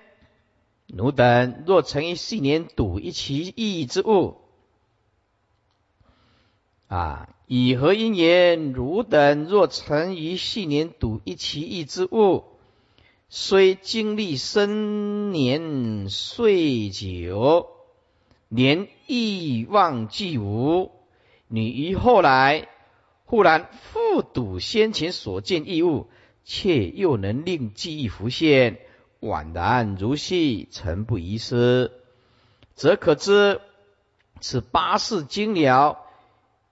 [0.86, 4.38] 汝等若曾于昔年睹一其异之物，
[6.88, 8.74] 啊，以何因缘？
[8.74, 12.44] 汝等若曾于昔年睹一其异之物，
[13.28, 17.68] 虽经历生年岁久，
[18.50, 20.92] 连忆忘既无，
[21.48, 22.70] 你于后来
[23.26, 26.08] 忽然复睹先前所见异物，
[26.46, 28.80] 却又能令记忆浮现。
[29.20, 31.92] 宛然如昔，诚不遗失，
[32.76, 33.60] 则可知
[34.40, 36.00] 此八世精了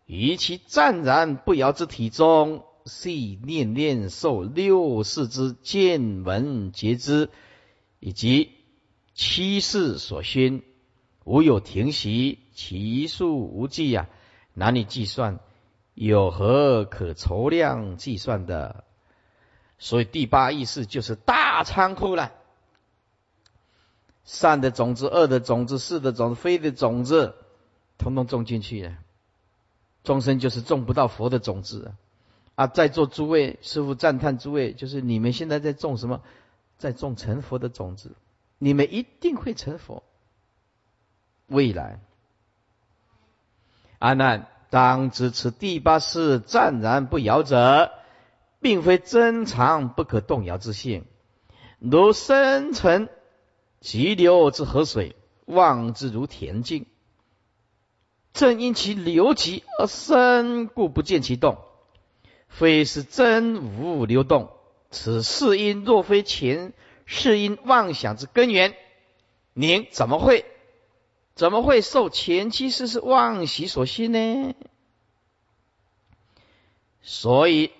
[0.05, 7.29] 于其湛然不摇之体中，系念念受六世之见闻觉知，
[7.99, 8.51] 以及
[9.15, 10.61] 七世所熏，
[11.23, 14.09] 无有停息，其数无计呀，
[14.53, 15.39] 难以计算，
[15.95, 18.83] 有何可筹量计算的？
[19.83, 22.31] 所以第八意识就是大仓库了。
[24.23, 27.35] 善的种子、恶的种子、是的种子、非的种子，
[27.97, 28.93] 统统种进去了。
[30.05, 31.95] 众生就是种不到佛的种子
[32.55, 32.67] 啊！
[32.67, 36.21] 在座诸位师傅赞叹诸位，就是你们现在在种什么？
[36.77, 38.15] 在种成佛的种子，
[38.59, 40.01] 你们一定会成佛。
[41.47, 41.99] 未来，
[43.99, 47.91] 阿难当知此第八世湛然不摇者，
[48.63, 51.05] 并非真常不可动摇之性，
[51.77, 53.09] 如深沉。
[53.79, 56.85] 急流之河水，望之如恬静。
[58.31, 61.57] 正因其流急而深，故不见其动。
[62.47, 64.51] 非是真无流动，
[64.89, 66.71] 此是因若非前
[67.05, 68.73] 是因妄想之根源，
[69.51, 70.45] 您怎么会
[71.35, 74.55] 怎么会受前期世是妄习所熏呢？
[77.01, 77.71] 所以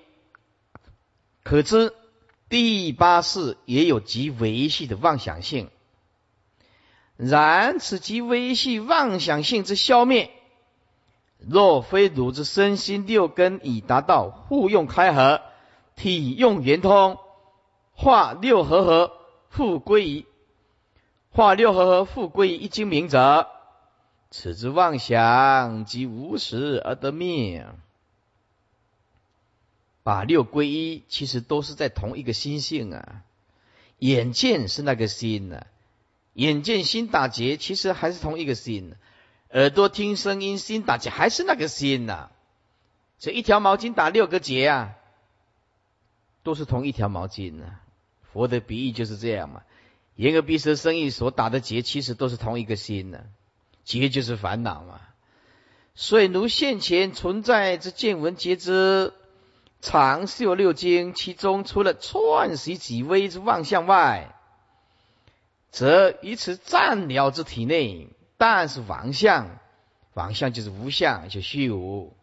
[1.43, 1.93] 可知
[2.49, 5.69] 第八世也有极维系的妄想性。
[7.15, 10.31] 然此即微细妄想性之消灭，
[11.37, 15.41] 若非汝之身心六根已达到互用开合，
[15.95, 17.17] 体用圆通，
[17.91, 19.11] 化六合合
[19.49, 20.25] 复归于
[21.29, 23.47] 化六合合复归一精明者，
[24.31, 27.67] 此之妄想即无实而得灭。
[30.03, 33.23] 把六归一，其实都是在同一个心性啊。
[33.99, 35.65] 眼见是那个心呢，
[36.33, 38.95] 眼见心打结，其实还是同一个心。
[39.51, 42.31] 耳朵听声音，心打结还是那个心呐。
[43.17, 44.95] 这一条毛巾打六个结啊，
[46.43, 47.77] 都是同一条毛巾呢。
[48.33, 49.61] 佛的比喻就是这样嘛。
[50.15, 53.23] 眼耳鼻舌身意所打的结，其实都是同一个心呢。
[53.85, 54.99] 结就是烦恼嘛。
[55.95, 59.13] 所以如现前存在之见闻皆知。
[59.83, 64.33] 常修六经，其中除了串习几微之妄象外，
[65.71, 68.07] 则于此暂了之体内，
[68.37, 69.59] 但是妄相，
[70.13, 72.15] 妄相就是无相，就虚无。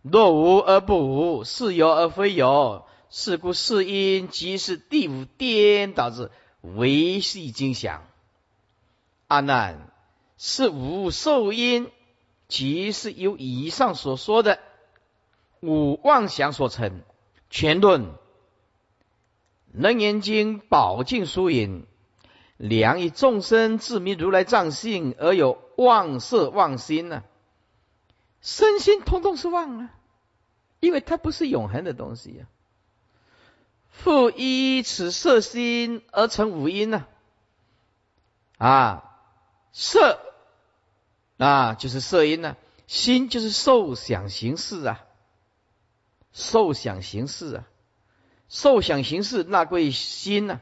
[0.00, 6.30] 若无而不无，是有而非有，是故是因即是第五颠导致
[6.62, 8.02] 唯系经想。
[9.26, 9.92] 阿难，
[10.38, 11.90] 是无受因，
[12.48, 14.58] 即是由以上所说的。
[15.64, 17.02] 五妄想所成，
[17.50, 18.12] 全论
[19.72, 21.86] 能言经宝镜疏引，
[22.56, 27.24] 良以众生自迷如来藏性而有妄色妄心呢？
[28.40, 29.90] 身心通通是妄啊，
[30.80, 32.46] 因为它不是永恒的东西呀。
[33.90, 37.06] 复依此色心而成五阴呢？
[38.58, 39.18] 啊，
[39.72, 40.20] 色
[41.38, 42.56] 啊就是色音呢，
[42.86, 45.03] 心就是受想行识啊。
[46.34, 47.68] 受想行识啊，
[48.48, 50.60] 受想行识那归心呢？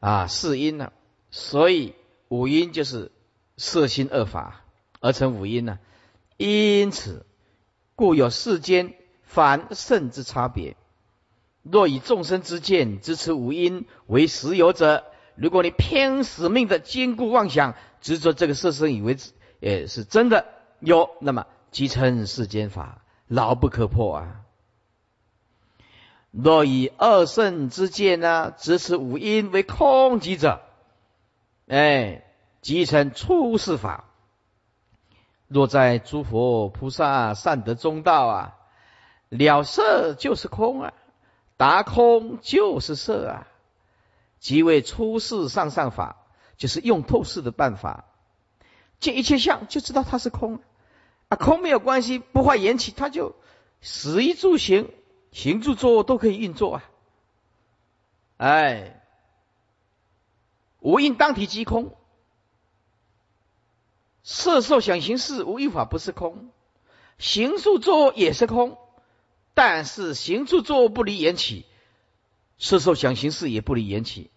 [0.00, 0.92] 啊，是因呢？
[1.30, 1.94] 所以
[2.28, 3.10] 五因就是
[3.56, 4.64] 色心二法
[5.00, 5.78] 而成五因呢。
[6.36, 7.26] 因此，
[7.96, 8.94] 故有世间
[9.24, 10.76] 凡圣之差别。
[11.62, 15.04] 若以众生之见支持五因为实有者，
[15.34, 19.16] 如果你偏死命的坚固妄想，执着这个色身以为
[19.60, 20.46] 也是真的
[20.78, 23.03] 有，那么即称世间法。
[23.26, 24.40] 牢不可破啊！
[26.30, 30.60] 若以二圣之见呢，执持五阴为空即者，
[31.68, 32.24] 哎，
[32.60, 34.04] 即成出世法。
[35.46, 38.56] 若在诸佛菩萨善得中道啊，
[39.28, 40.92] 了色就是空啊，
[41.56, 43.46] 达空就是色啊，
[44.40, 46.16] 即为出世上上法，
[46.56, 48.06] 就是用透视的办法，
[48.98, 50.60] 见一切相就知道它是空。
[51.28, 53.34] 啊空没有关系，不坏缘起，它就
[53.80, 54.90] 食衣住行、
[55.32, 56.90] 行住坐卧都可以运作啊。
[58.36, 59.02] 哎，
[60.80, 61.94] 无应当体即空，
[64.22, 66.50] 色受想行识无一法不是空，
[67.18, 68.76] 行住坐卧也是空，
[69.54, 71.64] 但是行住坐卧不离缘起，
[72.58, 74.30] 色受想行识也不离缘起，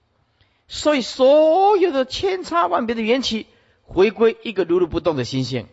[0.67, 3.47] 所以所有的千差万别的缘起，
[3.83, 5.67] 回归一个如如不动的心性。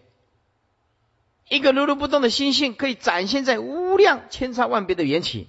[1.48, 5.48] 一个如如不动的心性，可以展现在无量千差万别的缘起，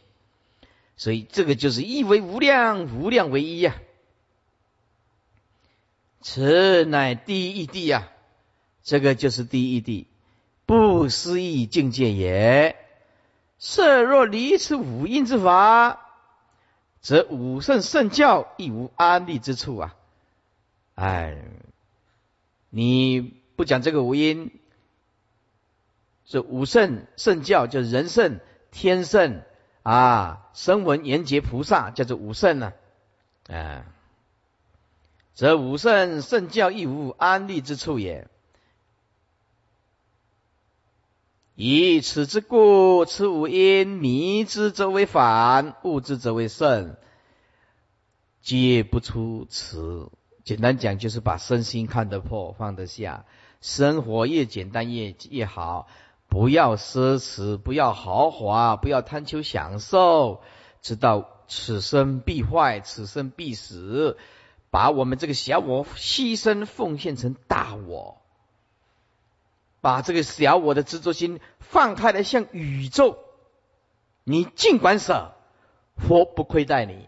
[0.98, 3.76] 所以这个就是一为无量，无量为一呀。
[6.22, 8.10] 此乃第一义谛呀，
[8.84, 10.06] 这个就是第一义谛，
[10.66, 12.76] 不思议境界也。
[13.58, 16.02] 色若离此五阴之法，
[17.00, 19.96] 则五圣圣教亦无安立之处啊！
[20.96, 21.38] 哎，
[22.70, 23.22] 你
[23.56, 24.52] 不讲这个五阴。
[26.26, 28.39] 是五圣圣教，就人圣、
[28.71, 29.41] 天圣
[29.84, 32.73] 啊，声闻、缘觉、菩萨，叫做五圣呢。
[33.47, 33.86] 啊，
[35.36, 38.28] 则五圣圣教亦无安立之处也。
[41.53, 46.97] 以此之故，此五因迷之则为反，悟之则为圣，
[48.41, 50.11] 皆不出此。
[50.43, 53.26] 简单讲，就是把身心看得破，放得下，
[53.61, 55.88] 生活越简单越越好。
[56.36, 60.41] 不要奢侈，不要豪华，不要贪求享受，
[60.81, 64.17] 知道此生必坏，此生必死。
[64.69, 68.21] 把我们这个小我牺牲奉献成大我，
[69.79, 73.17] 把这个小我的执着心放开来向宇宙。
[74.25, 75.36] 你尽管舍，
[75.95, 77.07] 佛不亏待你。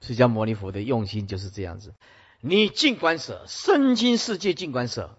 [0.00, 1.94] 释迦牟尼佛的用心就是这样子。
[2.40, 5.16] 你尽管舍，身心世界尽管舍，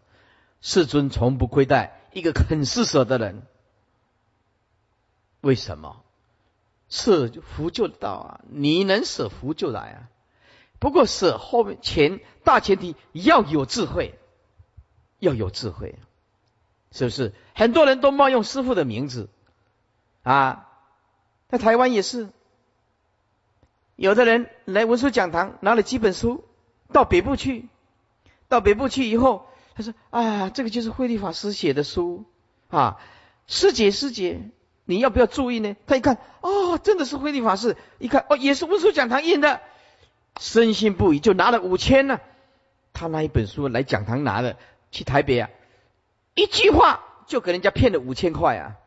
[0.59, 1.93] 世尊从不亏待。
[2.18, 3.43] 一个肯施舍的人，
[5.41, 6.03] 为什么
[6.89, 8.41] 舍福就到啊？
[8.49, 10.09] 你能舍福就来啊！
[10.80, 14.18] 不过舍后面前大前提要有智慧，
[15.20, 15.99] 要有智慧。
[16.91, 17.34] 是不是？
[17.53, 19.30] 很多人都冒用师傅的名字
[20.24, 20.68] 啊，
[21.49, 22.30] 在台湾也是，
[23.95, 26.45] 有的人来文殊讲堂拿了几本书
[26.91, 27.68] 到北部去，
[28.47, 29.46] 到北部去以后，
[29.78, 32.25] 他说：“啊，这个就是慧律法师写的书
[32.69, 32.99] 啊，
[33.45, 34.49] 师姐师姐，
[34.86, 39.61] 你要不要注意呢？”他一看，哦，真的是慧律法师，一看，哦，也是文殊讲堂印的，
[40.39, 42.19] 深信不疑，就拿了五千呢。
[42.91, 44.57] 他拿一本书来讲堂拿的，
[44.89, 45.51] 去台北啊。
[46.34, 48.78] 一句话就给人家骗了五千块啊！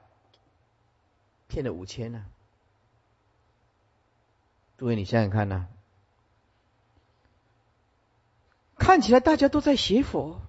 [1.47, 2.25] 骗了五千呢？
[4.77, 5.67] 诸位，你想想看呐，
[8.77, 10.41] 看起来大家都在学佛，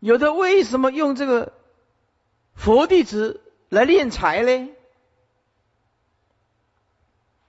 [0.00, 1.52] 有的为什么用这个
[2.54, 4.70] 佛弟子来敛财呢？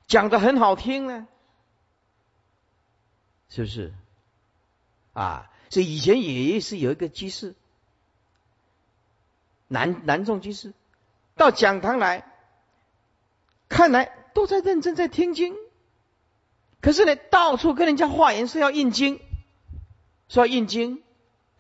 [0.07, 1.27] 讲的很好听呢，
[3.49, 3.93] 是不是？
[5.13, 5.51] 啊！
[5.69, 7.53] 所以以前也是有一个居士，
[9.67, 10.73] 南南众居士，
[11.35, 12.25] 到讲堂来，
[13.67, 15.55] 看来都在认真在听经，
[16.81, 19.19] 可是呢，到处跟人家化缘说要印经，
[20.27, 21.03] 说要印经，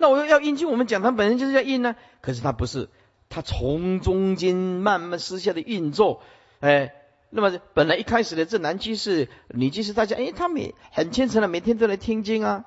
[0.01, 2.87] 那我又要印经，我们讲堂本身就是要印呢，可是他不是，
[3.27, 6.23] 他从中间慢慢私下的运作，
[6.61, 6.93] 哎，
[7.29, 12.63] 那么本来一开始的这男居士、女居士，大家哎，他们很虔诚的，每天都来听经啊，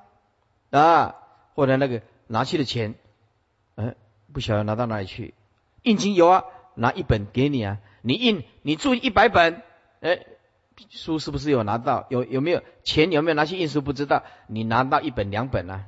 [0.69, 1.15] 啊。
[1.55, 2.95] 后来那个拿去的钱，
[3.75, 3.95] 哎，
[4.31, 5.33] 不晓得拿到哪里去。
[5.81, 6.43] 印经有啊，
[6.75, 9.63] 拿一本给你啊，你印，你注意一百本，
[10.01, 10.25] 哎，
[10.89, 12.05] 书是不是有拿到？
[12.09, 13.11] 有有没有钱？
[13.11, 13.81] 有没有拿去印书？
[13.81, 14.23] 不知道。
[14.47, 15.85] 你拿到一本两本啊？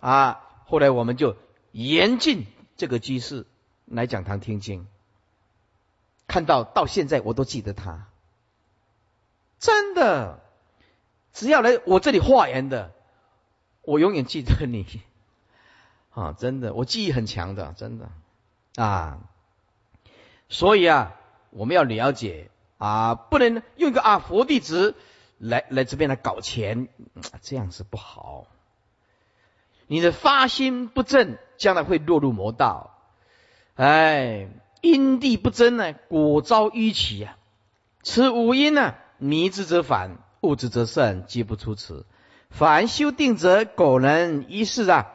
[0.00, 1.36] 啊，后来我们就
[1.72, 3.46] 严禁这个居士
[3.84, 4.86] 来讲堂听经。
[6.26, 8.08] 看到到现在我都记得他，
[9.60, 10.40] 真的，
[11.32, 12.92] 只要来我这里化缘的。
[13.82, 14.84] 我永远记得你，
[16.10, 18.10] 啊，真的，我记忆很强的，真的，
[18.74, 19.20] 啊，
[20.48, 21.14] 所以啊，
[21.50, 24.96] 我们要了解啊，不能用一个啊佛弟子
[25.38, 26.88] 来来这边来搞钱，
[27.42, 28.48] 这样子不好。
[29.86, 32.98] 你的发心不正，将来会落入魔道。
[33.74, 34.48] 哎，
[34.80, 37.36] 因地不真呢，果遭淤起啊。
[38.02, 42.06] 此五因呢，迷之则反，悟之则胜，皆不出此。
[42.50, 45.12] 凡修定者，苟能一世啊，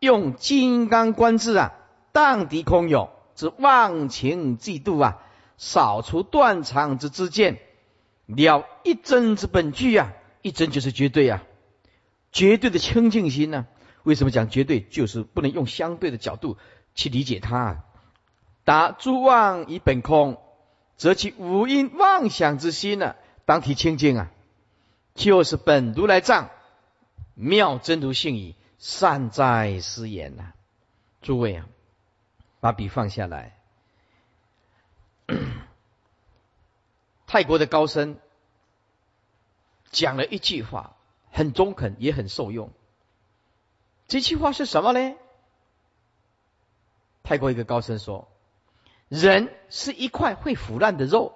[0.00, 1.72] 用金刚观智啊，
[2.12, 5.18] 荡涤空有之忘情嫉妒啊，
[5.56, 7.60] 扫除断肠之之见，
[8.26, 10.12] 了一真之本具啊，
[10.42, 11.42] 一真就是绝对啊，
[12.32, 13.66] 绝对的清净心呢？
[14.02, 14.80] 为什么讲绝对？
[14.80, 16.58] 就是不能用相对的角度
[16.94, 17.84] 去理解它。
[18.64, 20.40] 答诸妄以本空，
[20.96, 24.30] 则其无因妄想之心呢，当体清净啊，
[25.14, 26.50] 就是本如来藏。
[27.34, 30.52] 妙真如性矣，善哉师言呐！
[31.22, 31.66] 诸位啊，
[32.60, 33.56] 把笔放下来。
[37.26, 38.18] 泰国的高僧
[39.90, 40.94] 讲了一句话，
[41.30, 42.70] 很中肯，也很受用。
[44.12, 45.16] 这句话是什么呢？
[47.22, 48.28] 泰国一个高僧说
[49.08, 51.34] ：“人是一块会腐烂的肉。”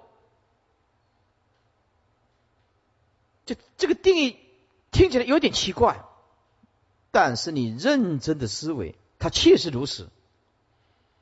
[3.47, 4.37] 这这个定义。
[4.91, 6.05] 听起来有点奇怪，
[7.09, 10.11] 但是你认真的思维，它确实如此。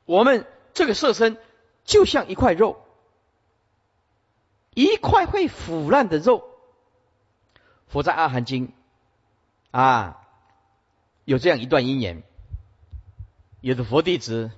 [0.04, 1.38] 我们这个色身
[1.84, 2.84] 就像一块肉，
[4.74, 6.46] 一块会腐烂的肉。
[7.88, 8.68] 佛在《阿含经》
[9.70, 10.25] 啊，
[11.26, 12.22] 有这样一段因言：
[13.60, 14.52] 有的佛弟子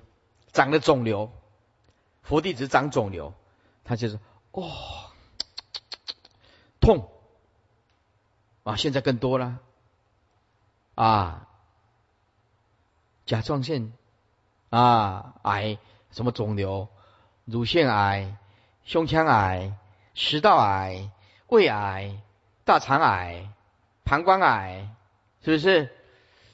[0.53, 1.31] 长了肿瘤，
[2.21, 3.33] 佛弟子长肿瘤，
[3.83, 4.19] 他就是
[4.51, 4.71] 哦，
[6.79, 7.09] 痛。
[8.63, 9.57] 啊，现在更多了，
[10.93, 11.47] 啊，
[13.25, 13.91] 甲状腺
[14.69, 15.79] 啊癌，
[16.11, 16.87] 什么肿瘤，
[17.45, 18.37] 乳腺癌、
[18.83, 19.73] 胸腔癌、
[20.13, 21.09] 食道癌、
[21.47, 22.21] 胃癌、
[22.63, 23.51] 大肠癌、
[24.03, 24.95] 膀胱癌，
[25.41, 25.95] 是不是？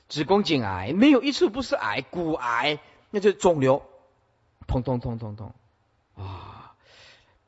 [0.07, 2.79] 子宫颈癌，没有一处不是癌，骨癌，
[3.09, 3.83] 那就是肿瘤，
[4.67, 5.53] 通通通通通，
[6.15, 6.75] 啊！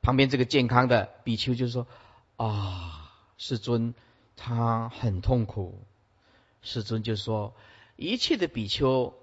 [0.02, 1.88] 旁边这个健康的比丘就说：
[2.36, 3.94] 啊，世尊。
[4.40, 5.84] 他很痛苦，
[6.62, 7.56] 世尊就说：
[7.96, 9.16] 一切的比丘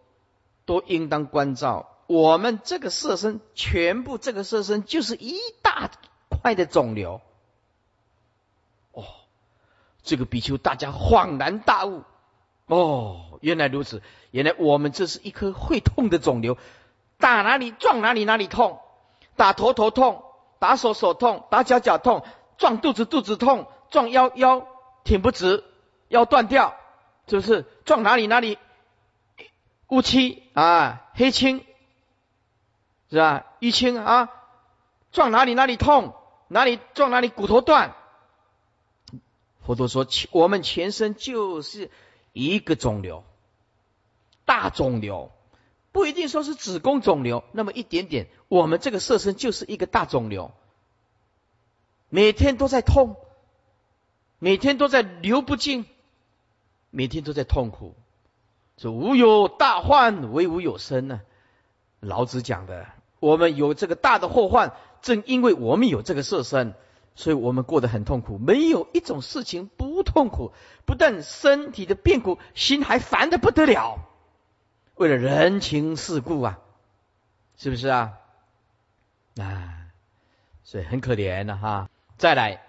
[0.65, 5.89] 都应当关照我们这个色身，全部这个色身就是一大
[6.29, 7.21] 块的肿瘤。
[8.91, 9.05] 哦，
[10.03, 12.03] 这个比丘大家恍然大悟，
[12.67, 16.59] 哦，原来如此，原来我们这是一颗会痛的肿瘤，
[17.19, 18.81] 打哪里撞哪里哪里痛，
[19.37, 20.25] 打头头痛，
[20.59, 22.25] 打手手痛，打脚脚痛，
[22.57, 24.69] 撞肚子肚子痛，撞腰腰。
[25.05, 25.63] 挺不直，
[26.09, 26.75] 腰断掉，
[27.29, 27.67] 是不是？
[27.85, 28.57] 撞哪里哪里
[29.89, 31.63] 乌漆啊，黑青，
[33.11, 33.45] 是吧？
[33.61, 34.31] 淤青啊，
[35.13, 36.15] 撞哪里哪里痛，
[36.49, 37.95] 哪里撞哪里骨头断。
[39.67, 41.91] 佛陀说，我们全身就是
[42.35, 43.25] 一个肿瘤，
[44.45, 45.31] 大肿瘤，
[45.93, 50.53] 不一定说是子宫肿瘤，那么一点点，我们这个色身就是一个大肿瘤，
[52.09, 53.17] 每天都在痛，
[54.41, 55.87] 每天都在流不尽，
[56.91, 57.95] 每天都在痛苦。
[58.77, 61.21] 这无有大患，唯无有身呢。
[62.01, 62.89] 老子讲的，
[63.21, 66.75] 我们有这个大的祸患，正因为我们有这个色身，
[67.15, 68.39] 所以我们过得很痛苦。
[68.39, 70.53] 没有一种事情不痛苦，
[70.85, 73.99] 不但身体的变苦，心还烦的不得了。
[74.95, 76.59] 为了人情世故啊，
[77.57, 78.19] 是不是啊？
[79.39, 79.87] 啊，
[80.63, 81.89] 所以很可怜的哈。
[82.17, 82.63] 再来，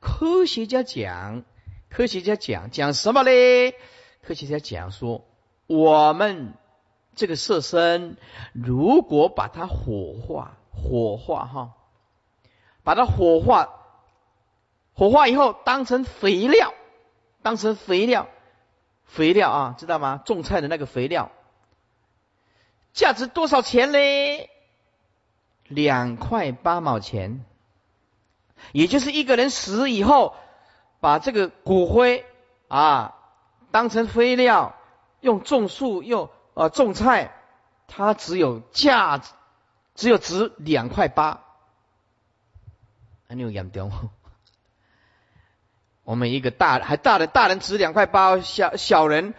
[0.00, 1.44] 科学家讲，
[1.88, 3.74] 科学家讲讲什么嘞？
[4.22, 5.24] 科学家讲说。
[5.66, 6.52] 我们
[7.14, 8.18] 这个色身，
[8.52, 11.72] 如果把它火化，火化哈，
[12.82, 13.83] 把它火化，
[14.94, 16.72] 火化以后当成肥料，
[17.42, 18.28] 当成肥料，
[19.04, 20.22] 肥料啊，知道吗？
[20.24, 21.30] 种菜的那个肥料，
[22.92, 24.50] 价值多少钱嘞？
[25.68, 27.44] 两块八毛钱，
[28.72, 30.34] 也就是一个人死以后，
[31.00, 32.24] 把这个骨灰
[32.68, 33.14] 啊
[33.70, 34.74] 当成肥料。
[35.20, 37.32] 用种树，用啊种菜，
[37.88, 39.32] 它只有价值，
[39.94, 41.40] 只有值两块八。
[43.26, 43.90] 还有严重，
[46.04, 49.34] 我们一个大还大的大人值两块八，小小人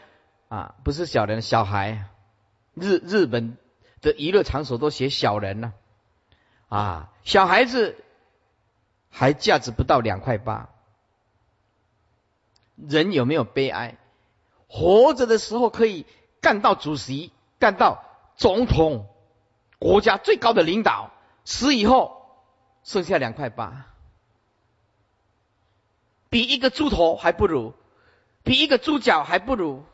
[0.49, 2.05] 啊不是小人，小孩，
[2.74, 3.57] 日日本
[4.01, 5.74] 的娱乐场所都写小人呢，
[6.68, 7.95] 啊小孩子
[9.09, 10.70] 还价值不到两块八，
[12.76, 13.95] 人有没有悲哀？
[14.68, 16.05] 活着的时候可以
[16.41, 18.03] 干到主席，干到
[18.36, 19.07] 总统，
[19.80, 21.11] 国家最高的领导。
[21.47, 22.41] 死以后
[22.84, 23.86] 剩下两块八，
[26.36, 27.73] 比一个猪头还不如，
[28.43, 29.86] 比一个猪脚还不如，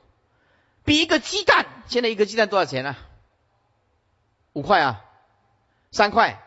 [0.83, 1.67] 比一个鸡蛋。
[1.85, 2.95] 现在一个鸡蛋多少钱呢？
[4.53, 5.05] 五块啊，
[5.91, 6.41] 三块，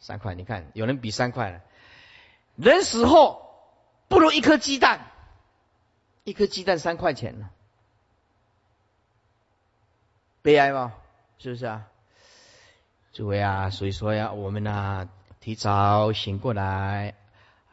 [0.00, 0.34] 三块。
[0.34, 1.60] 你看，有人比三块了。
[2.54, 3.54] 人死后
[4.08, 5.10] 不如一颗鸡蛋，
[6.24, 7.50] 一颗鸡蛋三块钱呢。
[10.40, 10.94] 悲哀吗？
[11.36, 11.84] 是不是啊？
[13.12, 15.10] 诸位啊，所以说呀，我们呢
[15.40, 17.14] 提早醒过来，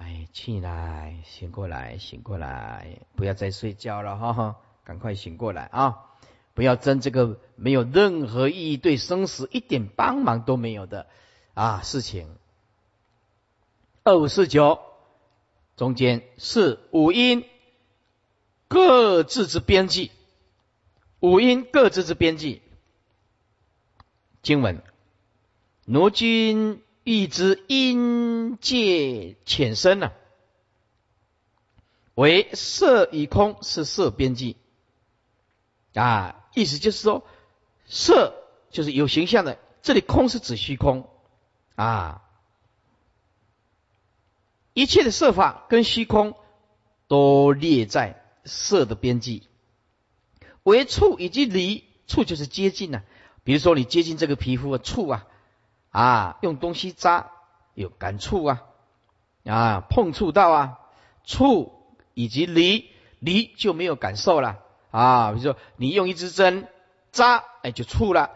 [0.04, 6.10] 哎，起来，醒过来，醒过来，不要再睡觉了哈，赶快醒过来啊！
[6.54, 11.08] 不要争这个没有任何意义、对生死一点帮忙都没有的
[11.54, 12.36] 啊事情。
[14.04, 14.80] 二五四九
[15.78, 17.46] 中间是五音
[18.68, 20.12] 各自之边际。
[21.22, 22.62] 五音各自之边际。
[24.42, 24.84] 经文：
[25.86, 30.12] 奴君欲知音界浅深呢？
[32.16, 34.56] 为色与空是色边际
[35.96, 37.26] 啊，意思就是说，
[37.88, 38.36] 色
[38.70, 41.10] 就是有形象的，这里空是指虚空
[41.76, 42.22] 啊。
[44.74, 46.36] 一切的色法跟虚空
[47.08, 49.44] 都列在色的边际。
[50.64, 53.04] 为触以及离，触就是接近呐。
[53.44, 55.28] 比如说你接近这个皮肤啊，触啊，
[55.94, 57.30] 啊，用东西扎
[57.76, 58.64] 有感触啊，
[59.46, 60.80] 啊，碰触到啊，
[61.24, 61.72] 触
[62.16, 62.90] 以及离，
[63.20, 64.58] 离就没有感受了
[64.90, 65.32] 啊。
[65.32, 66.68] 比如说你用一支针
[67.12, 68.32] 扎，哎，就触了，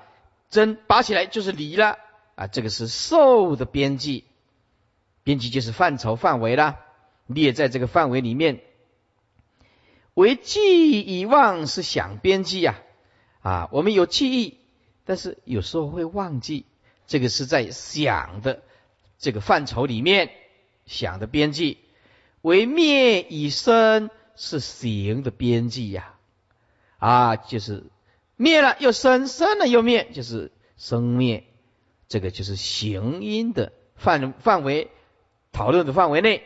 [0.52, 1.98] 针拔起来就是离了
[2.36, 2.46] 啊。
[2.46, 4.24] 这个是受的边际，
[5.24, 6.78] 边际就是范畴范围啦，
[7.26, 8.62] 列在这个范围里面。
[10.14, 12.76] 为记忆忘是想边际呀，
[13.42, 14.60] 啊，我们有记忆，
[15.06, 16.68] 但是有时候会忘记，
[17.08, 18.62] 这个是在想的
[19.18, 20.30] 这个范畴里面
[20.86, 21.80] 想的边际。
[22.42, 26.14] 为灭以生是行的边际呀，
[27.00, 27.86] 啊，就是
[28.36, 31.46] 灭了又生，生了又灭，就是生灭，
[32.08, 34.92] 这个就是行因的范范围
[35.52, 36.44] 讨论的范围内。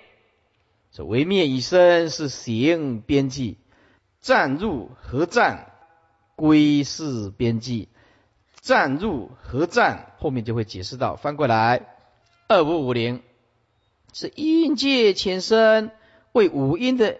[0.92, 3.58] 这为灭以生是行边际。
[4.22, 5.72] 战入何战，
[6.36, 7.90] 归是边际。
[8.62, 11.16] 战入合战，后面就会解释到。
[11.16, 11.88] 翻过来，
[12.48, 13.24] 二五五零
[14.14, 15.92] 是阴界浅深，
[16.32, 17.18] 为五阴的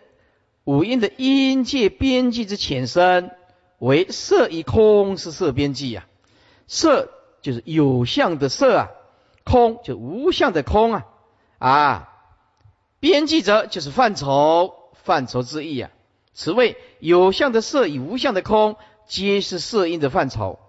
[0.64, 3.32] 五阴的阴界边际之浅深，
[3.80, 6.06] 为色与空是色边际呀。
[6.68, 7.10] 色
[7.42, 8.88] 就是有相的色啊，
[9.44, 11.06] 空就无相的空啊
[11.58, 12.08] 啊。
[13.00, 15.90] 边际者就是范畴，范畴之意啊。
[16.34, 18.76] 此谓有相的色与无相的空，
[19.08, 20.60] 皆是色音的范畴。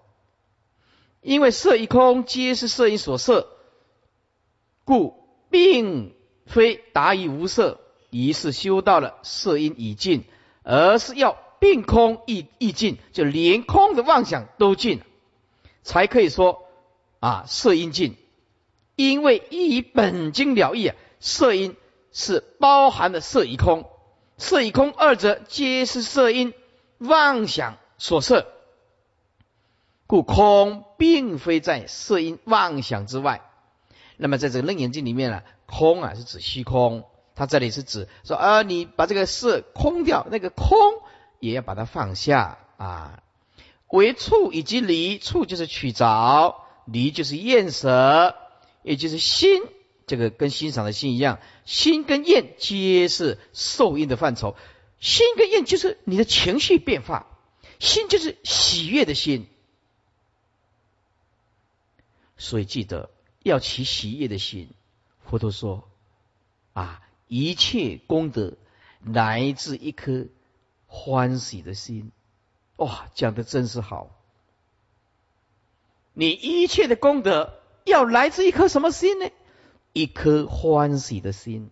[1.23, 3.47] 因为色一空皆是色因所摄，
[4.85, 6.15] 故并
[6.47, 10.25] 非达于无色，于是修到了色因已尽，
[10.65, 15.01] 而是要并空亦亦尽，就连空的妄想都尽，
[15.85, 16.65] 才可以说
[17.21, 18.17] 啊色因尽。
[18.97, 21.77] 因为以本经了义啊，色因
[22.13, 23.89] 是包含的色一空，
[24.37, 26.53] 色一空二者皆是色因
[26.99, 28.52] 妄想所摄。
[30.07, 33.43] 故空并非在色因妄想之外。
[34.17, 40.77] 那么在这个楞严经里面呢，空啊是指虚空，它这里是指说啊，你把这个色空掉，那个空
[41.41, 43.23] 也要把它放下啊。
[43.89, 48.37] 为处以及离，处就是取着，离就是厌舍，
[48.83, 49.63] 也就是心。
[50.07, 54.57] 这个跟欣赏的心一样，心跟厌皆是受因的范畴。
[54.99, 57.27] 心跟厌就是你的情绪变化，
[57.79, 59.47] 心就是喜悦的心。
[62.43, 63.09] 所以记得
[63.45, 64.69] 要起喜悦的心。
[65.21, 65.89] 佛陀说
[66.75, 68.55] ：“啊，一切功德
[69.01, 70.27] 来自一颗
[70.89, 72.11] 欢喜的心。”
[72.79, 74.11] 哇，讲的真是好。
[76.15, 79.31] 你一切的功德要来自一颗什么心呢？
[79.93, 81.71] 一颗欢喜的心。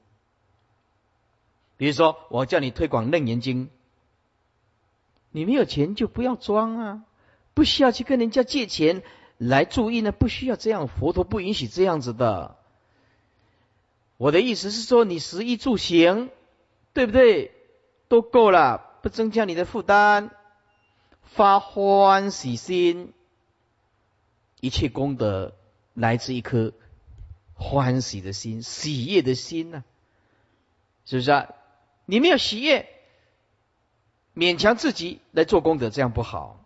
[1.76, 3.66] 比如说，我叫你推广《楞严经》，
[5.32, 7.04] 你没有钱就不要装啊，
[7.54, 9.02] 不需要去跟人家借钱。
[9.40, 12.58] 来注意呢，不需要这样，佛陀不允许这样子的。
[14.18, 16.28] 我的意思是说，你食衣住行，
[16.92, 17.52] 对不对？
[18.06, 20.28] 都够了，不增加你的负担，
[21.22, 23.14] 发欢喜心，
[24.60, 25.54] 一切功德
[25.94, 26.74] 来自一颗
[27.54, 29.84] 欢喜的心、喜悦的心呢？
[31.06, 31.54] 是不是啊？
[32.04, 32.90] 你没有喜悦，
[34.36, 36.59] 勉强自己来做功德，这样不好。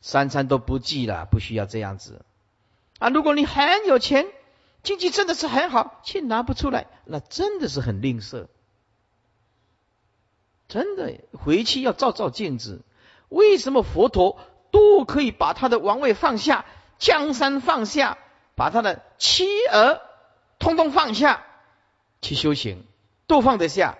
[0.00, 2.24] 三餐都不记了，不需要这样子
[2.98, 3.08] 啊！
[3.08, 4.26] 如果你很有钱，
[4.82, 8.46] 经济真的是很好，钱拿不出来，那真的是很吝啬。
[10.68, 12.82] 真的，回去要照照镜子。
[13.28, 14.38] 为什么佛陀
[14.70, 16.64] 都可以把他的王位放下，
[16.98, 18.18] 江山放下，
[18.54, 20.00] 把他的妻儿
[20.58, 21.44] 通通放下
[22.22, 22.84] 去修行，
[23.26, 23.98] 都放得下？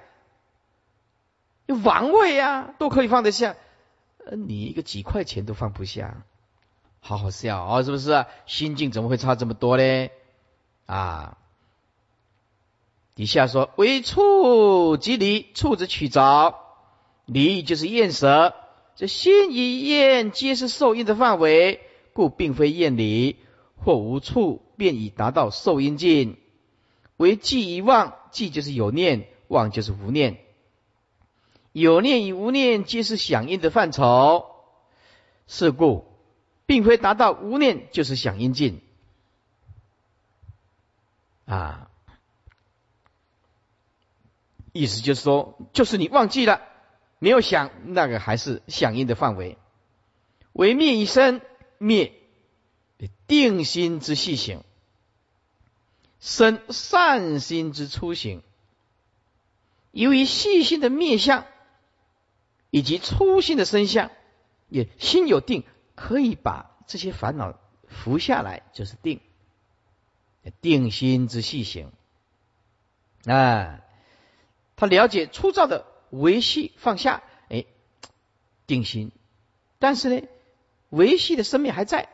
[1.67, 3.57] 王位啊，都可以放得下。
[4.33, 6.24] 你一个几块钱都放不下，
[7.01, 8.27] 好好笑哦，是不是？
[8.47, 10.09] 心境怎么会差这么多呢？
[10.87, 11.39] 啊！
[13.14, 16.55] 底下说为处即离，处之取着，
[17.24, 18.55] 离就是厌舍。
[18.95, 21.81] 这心与厌皆是受因的范围，
[22.12, 23.37] 故并非厌离，
[23.77, 26.39] 或无处便已达到受因境。
[27.16, 30.39] 为记与忘，记就是有念，忘就是无念。
[31.79, 34.47] 有念与无念皆是响应的范畴，
[35.47, 36.07] 是故
[36.64, 38.81] 并非达到无念就是响应境
[41.45, 41.91] 啊。
[44.72, 46.62] 意思就是说，就是你忘记了，
[47.18, 49.59] 没有想，那个还是响应的范围。
[50.55, 51.43] 为灭一生
[51.77, 52.14] 灭
[53.27, 54.64] 定心之细行，
[56.20, 58.43] 生善心之初行，
[59.91, 61.45] 由于细心的灭相。
[62.77, 64.11] 以及粗心的身相，
[64.68, 65.64] 也心有定，
[65.95, 67.59] 可以把这些烦恼
[67.89, 69.22] 伏下来，就是定。
[70.61, 71.91] 定心之细行，
[73.24, 73.81] 啊，
[74.77, 77.64] 他了解粗糙的维系放下，哎，
[78.66, 79.11] 定心。
[79.79, 80.27] 但是呢，
[80.91, 82.11] 维系的生命还在，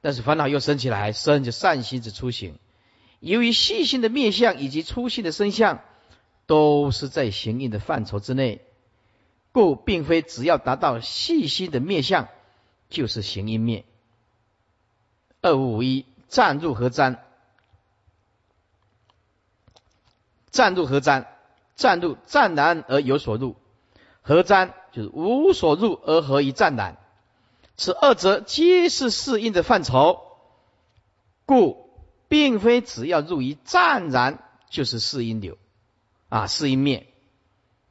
[0.00, 2.60] 但是烦恼又升起来，生就善心之初行。
[3.18, 5.82] 由于细心的面相以及粗心的身相，
[6.46, 8.64] 都是在行印的范畴之内。
[9.52, 12.28] 故并非只要达到细心的面相，
[12.88, 13.84] 就是行因面。
[15.42, 17.18] 二五五一，暂入何瞻？
[20.50, 21.26] 暂入何瞻？
[21.74, 23.56] 暂入湛然而有所入，
[24.20, 26.98] 何瞻就是无所入而何以湛然？
[27.76, 30.20] 此二者皆是适应的范畴，
[31.46, 31.88] 故
[32.28, 35.56] 并非只要入于湛然就是适应流
[36.28, 37.06] 啊，适应面。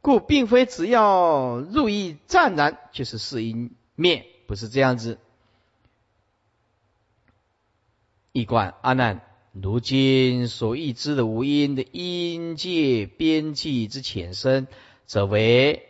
[0.01, 5.17] 故并非只要入意湛然就是四因灭，不是这样子。
[8.31, 9.21] 一观阿难，
[9.51, 14.67] 如今所欲知的无因的因界边际之浅深，
[15.05, 15.89] 则为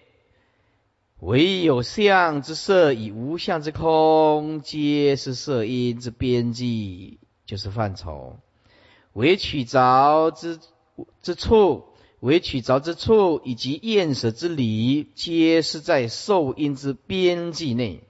[1.20, 8.40] 唯有相之色与无相之空，皆是色因之边际，就是范畴。
[9.14, 10.60] 唯取着之
[11.22, 11.89] 之处。
[12.20, 18.02] 为取着之处以及厌舍之理，皆是在受因之边际内。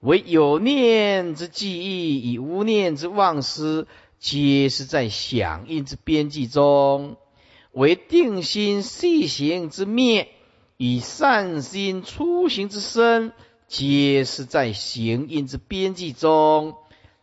[0.00, 3.86] 为有念之记忆以无念之忘失，
[4.18, 7.16] 皆是在响应之边际中；
[7.72, 10.28] 为定心细行之灭
[10.76, 13.32] 以善心初行之身，
[13.66, 16.74] 皆是在行因之边际中。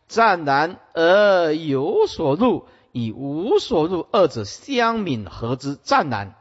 [0.07, 6.35] 湛然而有所入，以无所入二者相泯合之，湛然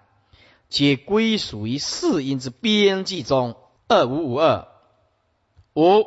[0.69, 3.57] 皆归属于四因之边际中。
[3.89, 4.69] 二五五二
[5.75, 6.07] 五。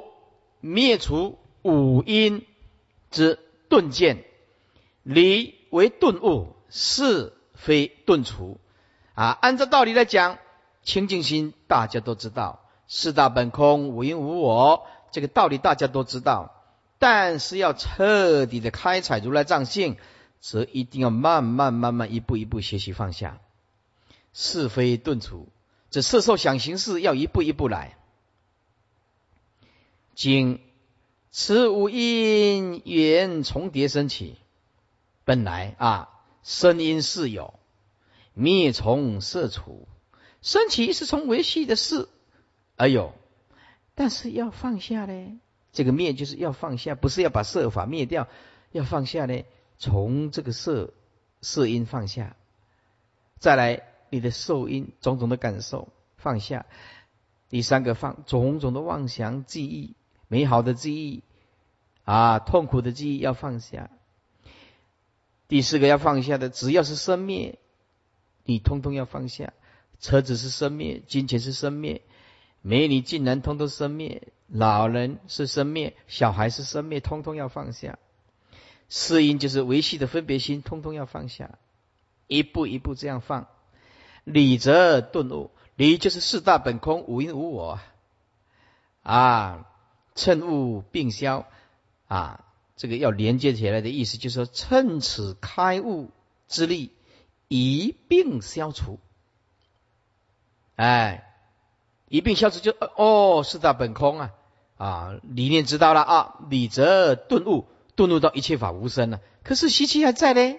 [0.66, 2.46] 灭除五阴
[3.12, 3.38] 之
[3.68, 4.24] 顿见，
[5.04, 8.62] 理为顿悟，是非顿除。
[9.14, 10.38] 啊，按照道理来讲，
[10.82, 16.64] 清净心大家都知道，四大本空，无因无我，这个道理大家都知道。
[16.98, 19.98] 但是要彻底的开采如来藏性，
[20.44, 23.40] 则一定要慢慢慢慢一步一步学习放下
[24.34, 25.48] 是非顿除。
[25.90, 27.98] 这色受想行识要一步一步来。
[30.16, 30.60] 经
[31.32, 34.36] 此五因缘重叠升起，
[35.24, 36.10] 本来啊，
[36.44, 37.54] 声音是有，
[38.34, 39.88] 灭从色除，
[40.42, 42.10] 升起是从维系的事
[42.76, 43.14] 而有，
[43.96, 45.40] 但是要放下呢？
[45.72, 48.28] 这个灭就是要放下，不是要把色法灭掉，
[48.74, 49.42] 要放下呢？
[49.84, 50.94] 从这个色
[51.42, 52.38] 色音放下，
[53.38, 56.66] 再来你的受音种种的感受放下，
[57.50, 59.98] 第三个放种种的妄想记忆。
[60.30, 61.22] 美好的记忆
[62.06, 63.90] 啊，痛苦的记忆要放下。
[65.50, 67.60] 第四个要放下的，只要是生灭，
[68.46, 69.52] 你通通要放下。
[70.00, 72.04] 车子是生灭，金钱是生灭，
[72.62, 78.00] 美女竟然通通生灭，老人是生灭，小孩是生灭，通通要放下。
[78.96, 81.58] 四因就是维系的分别心，通通要放下。
[82.28, 83.48] 一步一步这样放，
[84.24, 85.50] 理则顿悟。
[85.76, 87.80] 理就是四大本空，无因无我
[89.02, 89.66] 啊。
[90.14, 91.48] 趁悟并消
[92.08, 96.12] 啊，这个要连接起来的意思，就是说趁此开悟
[96.48, 96.92] 之力
[97.48, 99.00] 一并消除。
[100.76, 101.34] 哎，
[102.10, 104.32] 一并消除就哦，四大本空啊
[104.78, 107.66] 啊，理念知道了啊，理则顿悟，
[107.96, 109.20] 顿悟到一切法无生了。
[109.44, 110.56] 可是习气还在呢，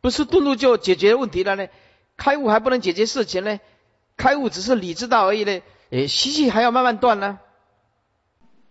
[0.00, 1.68] 不是顿悟就解决问题了呢？
[2.16, 3.60] 开悟还不能解决事情呢？
[4.16, 7.38] 开悟只是理知道而已呢，诶，习气还要慢慢断呢。